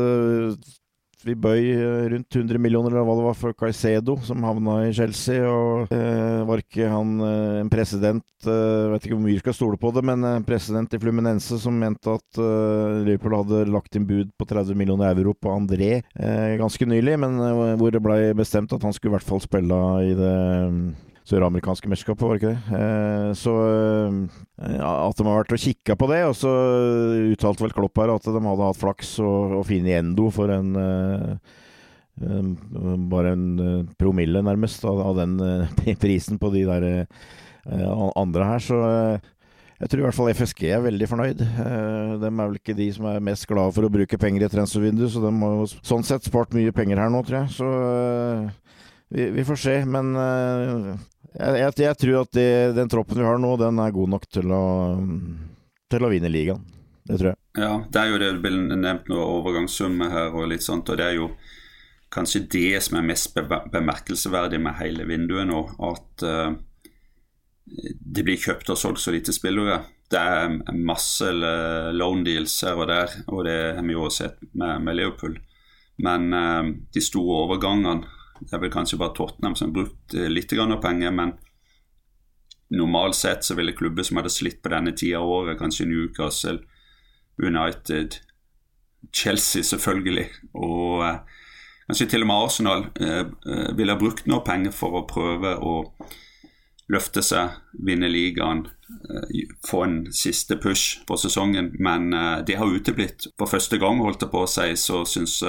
[1.29, 4.93] vi bøy eh, rundt 100 millioner eller hva det var for Caicedo, som havna i
[4.97, 5.43] Chelsea.
[5.47, 9.57] Og eh, var ikke han eh, en president eh, Vet ikke hvor mye vi skal
[9.57, 13.99] stole på det, men en president i Fluminense som mente at eh, Liverpool hadde lagt
[13.99, 17.41] inn bud på 30 millioner euro på André eh, ganske nylig, men
[17.81, 20.35] hvor det ble bestemt at han skulle i hvert fall spille i det
[21.27, 22.79] søramerikanske mesterskapet, var det ikke det?
[22.79, 26.53] Eh, så eh, at de har vært og kikka på det, og så
[27.33, 30.75] uttalte vel Klopp her at de hadde hatt flaks og, og funnet Endo for en
[30.83, 31.55] eh,
[32.17, 35.35] bare en promille, nærmest, av, den
[36.05, 36.87] prisen på de der
[38.17, 38.63] andre her.
[38.65, 38.79] Så
[39.77, 41.43] jeg tror i hvert fall FSG er veldig fornøyd.
[41.43, 45.13] De er vel ikke de som er mest glade for å bruke penger i transfervinduet,
[45.13, 47.53] så de har jo sånn sett spart mye penger her nå, tror jeg.
[47.59, 47.69] Så
[49.37, 49.77] vi får se.
[49.85, 50.17] Men
[51.37, 54.27] jeg, jeg, jeg tror at de, den troppen vi har nå, den er god nok
[54.33, 54.65] til å,
[55.93, 56.65] til å vinne ligaen.
[57.07, 57.39] Det tror jeg.
[57.63, 61.07] Ja, det er jo det ble nevnt noe overgangssummer her og litt sånt, og det
[61.07, 61.29] er jo
[62.13, 65.61] kanskje det som er mest bemerkelsesverdig med hele vinduet nå.
[65.87, 66.57] At uh,
[67.67, 69.85] det blir kjøpt og solgt så lite spillere.
[70.11, 71.31] Det er masse
[71.95, 75.39] loan deals her og der, og det har vi jo sett med, med Leopold.
[76.03, 80.31] Men uh, de store overgangene det er vel kanskje bare Tottenham som har brukt eh,
[80.31, 81.37] litt av penger, men
[82.69, 86.59] normalt sett så ville klubber som hadde slitt på denne tida av året, kanskje Newcastle,
[87.43, 88.17] United,
[89.13, 91.19] Chelsea selvfølgelig, og eh,
[91.87, 95.57] kanskje til og med Arsenal, eh, eh, ville ha brukt noe penger for å prøve
[95.61, 95.77] å
[96.93, 98.69] løfte seg, vinne ligaen,
[99.67, 102.15] få en siste push på sesongen, men
[102.47, 103.27] det har uteblitt.
[103.35, 105.41] For første gang, holdt jeg på å si, så syns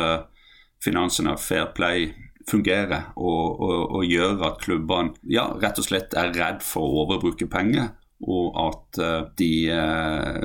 [0.82, 2.08] finansen av Fair Play
[2.48, 7.04] fungerer og, og, og gjør at klubbene ja, rett og slett er redd for å
[7.04, 7.92] overbruke penger.
[8.26, 10.42] Og at uh, de uh,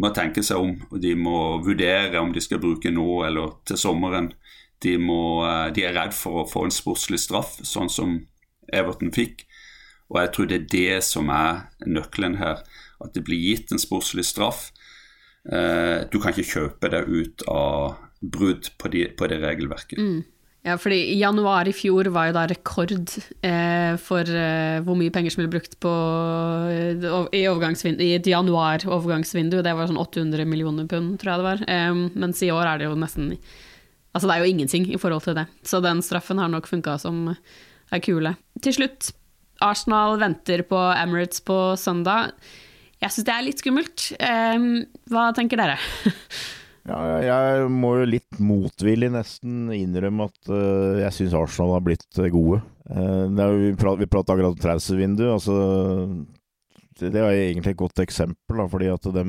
[0.00, 3.78] må tenke seg om, og de må vurdere om de skal bruke nå eller til
[3.78, 4.32] sommeren.
[4.82, 8.16] De, må, uh, de er redd for å få en sportslig straff, sånn som
[8.66, 9.46] Everton fikk.
[10.10, 12.64] Og jeg tror det er det som er nøkkelen her.
[13.04, 14.70] At det blir gitt en sportslig straff.
[15.44, 19.98] du kan ikke kjøpe deg ut av brudd på, de, på det regelverket.
[19.98, 20.22] Mm.
[20.64, 22.94] Ja, fordi januar i fjor var jo da rekord
[23.44, 25.92] eh, for eh, hvor mye penger som ble brukt på
[26.72, 27.04] eh,
[27.36, 29.58] i, i, et januar-overgangsvindu.
[29.60, 31.66] Det var sånn 800 millioner pund, tror jeg det var.
[31.68, 33.34] Eh, mens i år er det jo nesten
[34.14, 35.44] Altså det er jo ingenting i forhold til det.
[35.66, 38.36] Så den straffen har nok funka som er kule.
[38.62, 39.08] Til slutt,
[39.58, 42.30] Arsenal venter på Emirates på søndag.
[43.02, 44.06] Jeg syns det er litt skummelt.
[45.10, 45.74] Hva tenker dere?
[46.84, 52.18] Ja, jeg må jo litt motvillig nesten innrømme at uh, jeg syns Arsenal har blitt
[52.20, 52.60] eh, gode.
[52.90, 53.70] Uh, er, vi
[54.10, 55.24] pratet akkurat om transfervindu.
[55.32, 55.54] Altså,
[57.00, 59.24] det, er egentlig et godt eksempel, da, fordi at de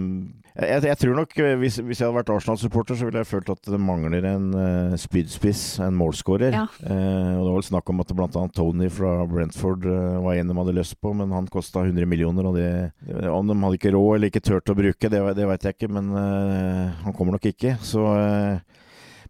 [0.55, 3.49] jeg, jeg, tror nok, eh, hvis, hvis, jeg hadde vært Arsenal-supporter, så ville jeg følt
[3.51, 6.55] at det mangler en uh, spydspiss, en målskårer.
[6.55, 6.63] Ja.
[6.79, 8.45] Uh, og Det var vel snakk om at bl.a.
[8.55, 12.47] Tony fra Brentford uh, var en de hadde lyst på, men han kosta 100 millioner.
[12.47, 12.69] og det,
[13.27, 15.91] Om de hadde ikke råd eller ikke turt å bruke, det, det vet jeg ikke,
[15.91, 17.75] men han kommer nok ikke.
[17.83, 18.05] Så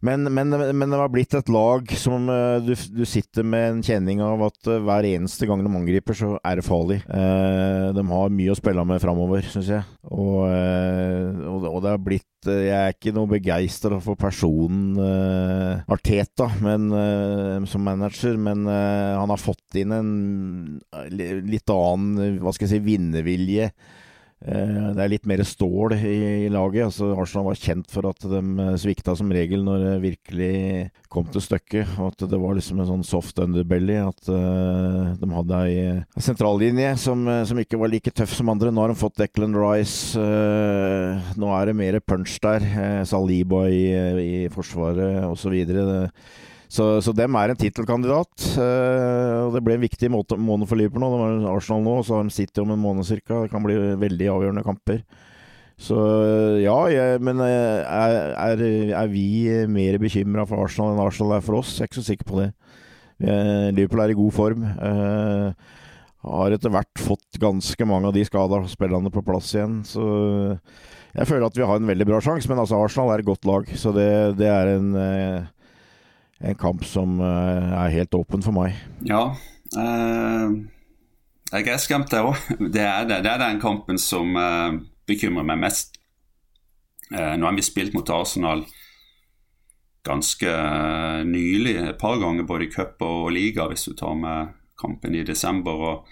[0.01, 3.81] men, men, men, det har blitt et lag som uh, du, du, sitter med en
[3.85, 6.99] kjenning av at uh, hver eneste gang de angriper, så er det farlig.
[7.07, 9.83] Uh, de har mye å spille med framover, syns jeg.
[10.05, 14.99] Og, og, og, det har blitt Jeg er ikke noe begeistra for personen
[15.89, 16.85] Arteta men,
[17.65, 20.11] som manager, men han har fått inn en
[21.09, 24.04] litt annen, hva skal jeg si, vinnervilje Eh,
[24.45, 26.85] det er litt mer stål i, laget.
[26.85, 30.51] Altså, Arsenal var kjent for at de eh, svikta som regel når det virkelig
[31.09, 31.95] kom til stykket.
[31.97, 33.97] Og at det var liksom en sånn soft underbelly.
[34.03, 38.73] At uh, de hadde ei sentrallinje som, som, ikke var like tøff som andre.
[38.73, 40.21] Nå har de fått Declan Rice.
[41.39, 42.67] Nå er det mer punch der.
[43.07, 43.85] Saliba i,
[44.21, 45.55] i forsvaret osv.
[46.75, 48.33] Så, så dem er en tittelkandidat.
[48.57, 51.11] Uh, og det ble en viktig måned for Liverpool nå.
[51.13, 53.45] Det var Arsenal nå, og så har de City om en måned ca.
[53.45, 54.99] Det kan bli veldig avgjørende kamper.
[55.75, 55.95] Så
[56.63, 58.61] ja, jeg, men eh, er,
[58.95, 59.27] er, vi
[59.67, 61.73] mer bekymra for Arsenal enn Arsenal er for oss?
[61.75, 62.51] Jeg er ikke så sikker på det.
[63.75, 64.63] Liverpool er i god form.
[64.79, 65.81] Uh,
[66.25, 69.81] har etter hvert fått ganske mange av de skada spillerne på plass igjen.
[69.87, 70.03] Så
[71.15, 73.47] jeg føler at vi har en veldig bra sjanse, men altså Arsenal er et godt
[73.47, 73.67] lag.
[73.79, 74.09] Så det,
[74.39, 74.89] det er en
[76.39, 78.75] en kamp som uh, er helt åpen for meg.
[79.07, 79.35] Ja.
[79.77, 80.55] eh,
[81.53, 82.39] jeg er skremt, der òg.
[82.59, 85.95] Det, det, det, er den kampen som eh, bekymrer meg mest.
[87.11, 88.63] nå har vi spilt mot Arsenal
[90.05, 90.51] ganske
[91.25, 95.23] nylig, et par ganger både i cup og liga, hvis du tar med kampen i
[95.25, 95.71] desember.
[95.71, 96.07] og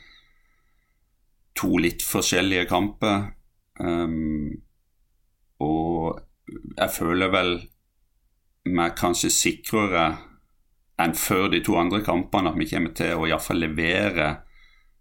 [1.57, 3.27] To litt forskjellige kamper.
[3.79, 4.61] Um,
[5.61, 6.21] og
[6.77, 7.53] jeg føler vel
[8.71, 10.05] meg kanskje sikrere
[11.01, 14.29] enn før de to andre kampene at vi kommer til å iallfall levere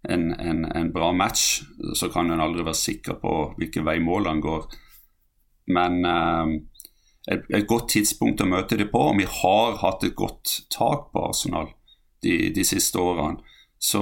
[0.09, 1.61] en, en, en, bra match.
[1.95, 4.65] Så kan en aldri være sikker på hvilken vei målene går.
[5.71, 6.53] Men eh,
[7.31, 9.05] et, et, godt tidspunkt å møte dem på.
[9.13, 11.71] Og vi har hatt et godt tak på Arsenal
[12.25, 13.39] de, de siste årene.
[13.83, 13.99] Så,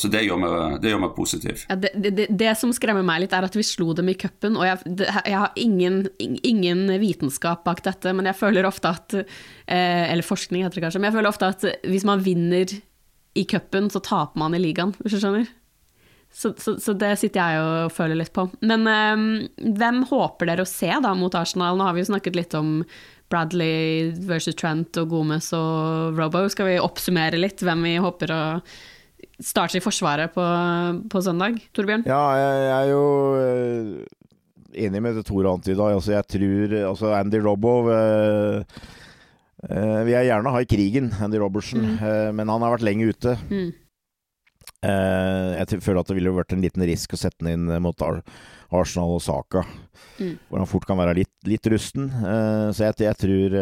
[0.00, 1.66] så det, gjør meg, det, gjør meg, positiv.
[1.68, 4.56] Ja, det, det, det, som skremmer meg litt, er at vi slo dem i cupen.
[4.56, 10.08] Og jeg, jeg har ingen, ingen, vitenskap bak dette, men jeg føler ofte at eh,
[10.08, 12.72] Eller forskning heter det kanskje, men jeg føler ofte at hvis man vinner
[13.36, 15.52] i cupen, så taper man i ligaen, hvis du skjønner?
[16.32, 18.48] Så, så, så, det sitter jeg og føler litt på.
[18.64, 19.24] Men eh,
[19.76, 21.76] hvem håper dere å se da mot Arsenal?
[21.76, 22.78] Nå har vi jo snakket litt om
[23.28, 26.48] Bradley versus Trent og Gomez og Robo.
[26.48, 28.44] Skal vi oppsummere litt hvem vi håper å
[29.38, 30.44] starter i Forsvaret på,
[31.10, 32.04] på søndag, Torbjørn?
[32.08, 33.02] Ja, jeg, jeg er jo
[33.38, 35.90] uh, enig med det Tor antyda.
[35.94, 38.78] Altså, jeg tror altså Andy Robbow eh,
[39.68, 42.34] uh, vil jeg gjerne ha i krigen, Andy Robertsen, mm.
[42.38, 43.36] men han har vært lenge ute.
[43.50, 43.70] Mm.
[44.78, 49.16] jeg føler at det ville vært en liten risk å sette den inn mot Arsenal
[49.16, 49.64] og Saka,
[50.20, 50.34] mm.
[50.46, 52.10] hvor han fort kan være litt, litt rusten.
[52.12, 53.56] så jeg, jeg tror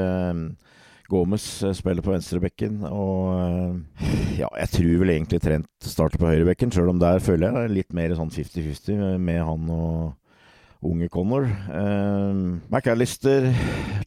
[1.10, 2.82] Gomez eh, spiller på venstrebekken.
[2.88, 7.48] Og eh, ja, jeg tror vel egentlig Trent starter på høyrebekken, sjøl om der føler
[7.48, 11.48] jeg det er litt mer sånn 50-50 med han og unge Connor.
[11.50, 13.50] Eh, McAllister,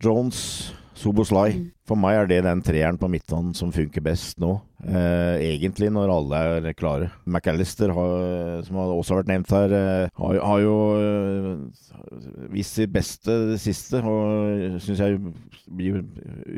[0.04, 1.54] Jones Soboslai.
[1.56, 1.68] Mm.
[1.88, 4.52] For meg er det den treeren på midtbanen som funker best nå.
[4.84, 7.10] Eh, egentlig, når alle er klare.
[7.26, 12.93] McAllister, har, som også har vært nevnt her, eh, har, har, jo eh, vist sitt
[12.93, 14.04] beste det siste.
[14.04, 15.22] Og syns jeg
[15.70, 16.04] blir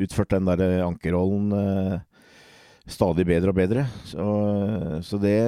[0.02, 2.00] utført den der ankerrollen eh,
[2.90, 3.86] stadig bedre og bedre.
[4.10, 4.26] Så,
[5.06, 5.38] så det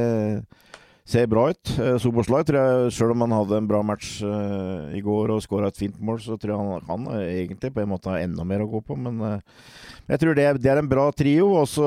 [1.04, 1.72] ser bra ut.
[1.76, 5.44] Uh, Soboslai tror jeg, selv om han hadde en bra match uh, i går og
[5.44, 8.20] skåra et fint mål, så tror jeg han kan uh, egentlig på en måte ha
[8.24, 8.96] enda mer å gå på.
[8.96, 9.20] Men
[10.08, 11.52] jeg tror det, det, er en bra trio.
[11.60, 11.86] Og så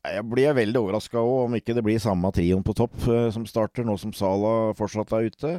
[0.00, 2.96] jeg blir jeg veldig overraska om ikke det blir samme trioen på topp
[3.34, 5.52] som starter, nå som Sala fortsatt er ute.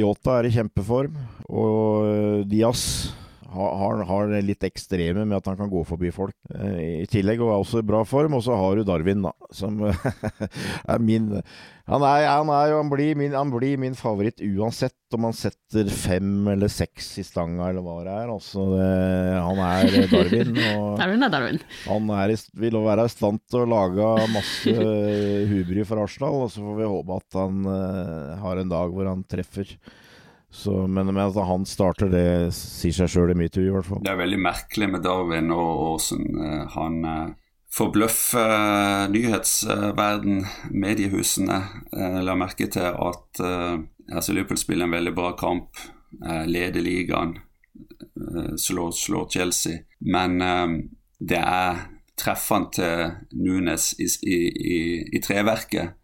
[0.00, 1.14] Yota er i kjempeform,
[1.46, 3.12] og Diaz
[3.50, 6.36] har, har litt ekstreme med at han kan gå forbi folk.
[6.54, 8.36] Eh, I tillegg og er også i bra form.
[8.38, 11.32] Og så har du Darwin, da, som er min
[11.90, 15.88] han, er, han, er, han, blir min, han, blir min, favoritt uansett om han setter
[15.90, 18.30] fem eller seks i stanga eller hva det er.
[18.30, 18.90] Altså, det,
[19.42, 20.52] han er Darwin.
[21.00, 21.58] Darwin er Darwin.
[21.88, 24.76] Han er, vil være i stand til å lage masse
[25.50, 29.10] hubry for Arsenal, og så får vi håpe at han uh, har en dag hvor
[29.10, 29.74] han treffer.
[30.50, 34.02] Så, men, men at han starter, det sier seg sjøl i metoo, i hvert fall.
[34.02, 40.42] Det er veldig merkelig med Darwin og hvordan uh, han uh, forbløffer uh, nyhetsverden,
[40.74, 41.60] mediehusene.
[41.94, 43.44] Uh, la merke til at
[44.10, 45.78] altså Liverpool spiller en veldig bra kamp,
[46.50, 47.36] leder ligaen,
[48.58, 49.84] slår, slår, Chelsea.
[50.02, 50.42] Men
[51.22, 51.84] det er
[52.18, 54.80] treffene til Nunes i, i, i,
[55.14, 55.94] i treverket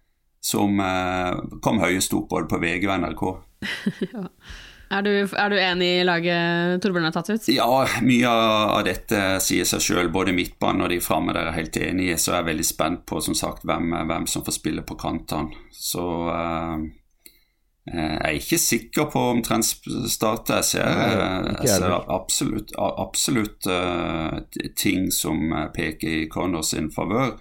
[0.47, 0.79] som
[1.65, 3.23] kom høyest opp både på VG og NRK.
[4.13, 4.23] ja.
[4.87, 7.49] Er du, er du, enig i laget Torbjørn har tatt ut?
[7.51, 10.13] Ja, mye av dette sier seg sjøl.
[10.15, 12.19] Både midtbanen og de framme der er helt enige.
[12.23, 15.59] Så jeg er veldig spent på som sagt, hvem, hvem som får spille på kantene.
[15.75, 16.87] Så eh,
[17.91, 20.63] jeg er ikke sikker på om Trent starter.
[20.63, 24.39] Jeg ser, Nei, jeg ser absolutt, absolutt uh,
[24.79, 27.35] ting som peker i Connors sin favør.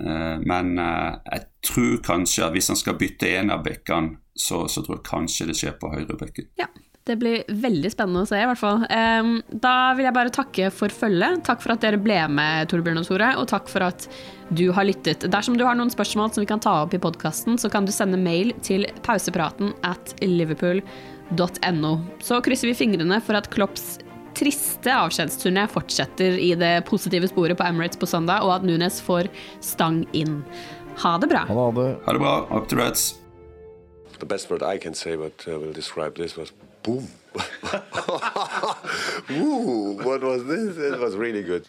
[0.00, 4.84] Uh, men jeg tror kanskje at hvis han skal bytte en av bekkene så, så,
[4.84, 6.46] tror jeg kanskje det skjer på høyrebekken.
[6.60, 6.68] Ja,
[7.08, 8.84] det blir veldig spennende å se, i hvert fall.
[9.50, 11.42] Da vil jeg bare takke for følget.
[11.48, 14.06] Takk for at dere ble med, Torbjørn og Tore, og takk for at
[14.54, 15.26] du har lyttet.
[15.32, 17.94] Dersom du har noen spørsmål som vi kan ta opp i podkasten, så kan du
[17.94, 21.94] sende mail til pausepraten at liverpool.no.
[22.22, 23.96] Så krysser vi fingrene for at Klopps
[24.38, 29.30] triste avskjedsturné fortsetter i det positive sporet på Emirates på søndag, og at Nunes får
[29.64, 30.42] stang inn.
[30.98, 31.46] Ha det bra.
[31.46, 31.98] Ha det.
[32.04, 32.46] Ha det bra.
[32.50, 33.14] Up to reds.
[34.18, 37.08] the best word I can say, but uh, will describe this was boom.
[39.30, 40.76] Ooh, what was this?
[40.76, 41.66] It was really good.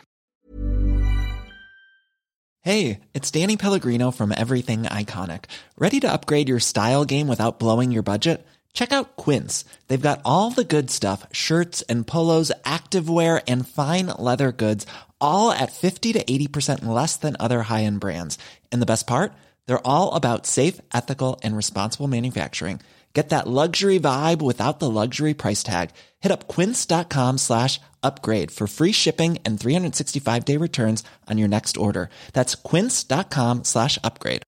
[2.61, 5.45] Hey, it's Danny Pellegrino from Everything Iconic.
[5.77, 8.45] Ready to upgrade your style game without blowing your budget?
[8.73, 9.65] Check out Quince.
[9.88, 14.86] They've got all the good stuff shirts and polos, activewear, and fine leather goods,
[15.22, 18.38] all at 50 to 80% less than other high end brands.
[18.72, 19.32] And the best part?
[19.65, 22.82] They're all about safe, ethical, and responsible manufacturing.
[23.13, 25.89] Get that luxury vibe without the luxury price tag.
[26.20, 31.76] Hit up quince.com slash upgrade for free shipping and 365 day returns on your next
[31.78, 32.09] order.
[32.34, 34.43] That's quince.com slash upgrade.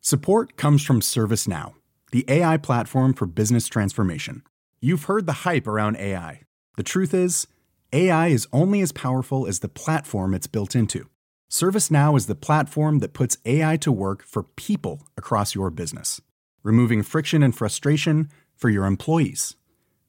[0.00, 1.74] Support comes from ServiceNow,
[2.12, 4.42] the AI platform for business transformation.
[4.80, 6.42] You've heard the hype around AI.
[6.76, 7.48] The truth is,
[7.92, 11.08] AI is only as powerful as the platform it's built into.
[11.48, 16.20] ServiceNow is the platform that puts AI to work for people across your business,
[16.64, 19.54] removing friction and frustration for your employees,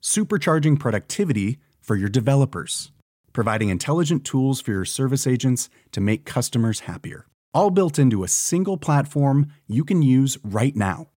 [0.02, 2.92] supercharging productivity for your developers,
[3.32, 7.28] providing intelligent tools for your service agents to make customers happier.
[7.54, 11.10] All built into a single platform you can use right now.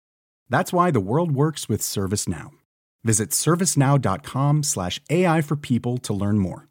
[0.49, 2.51] That's why the world works with ServiceNow.
[3.03, 6.68] Visit servicenow.com/slash AI for people to learn more.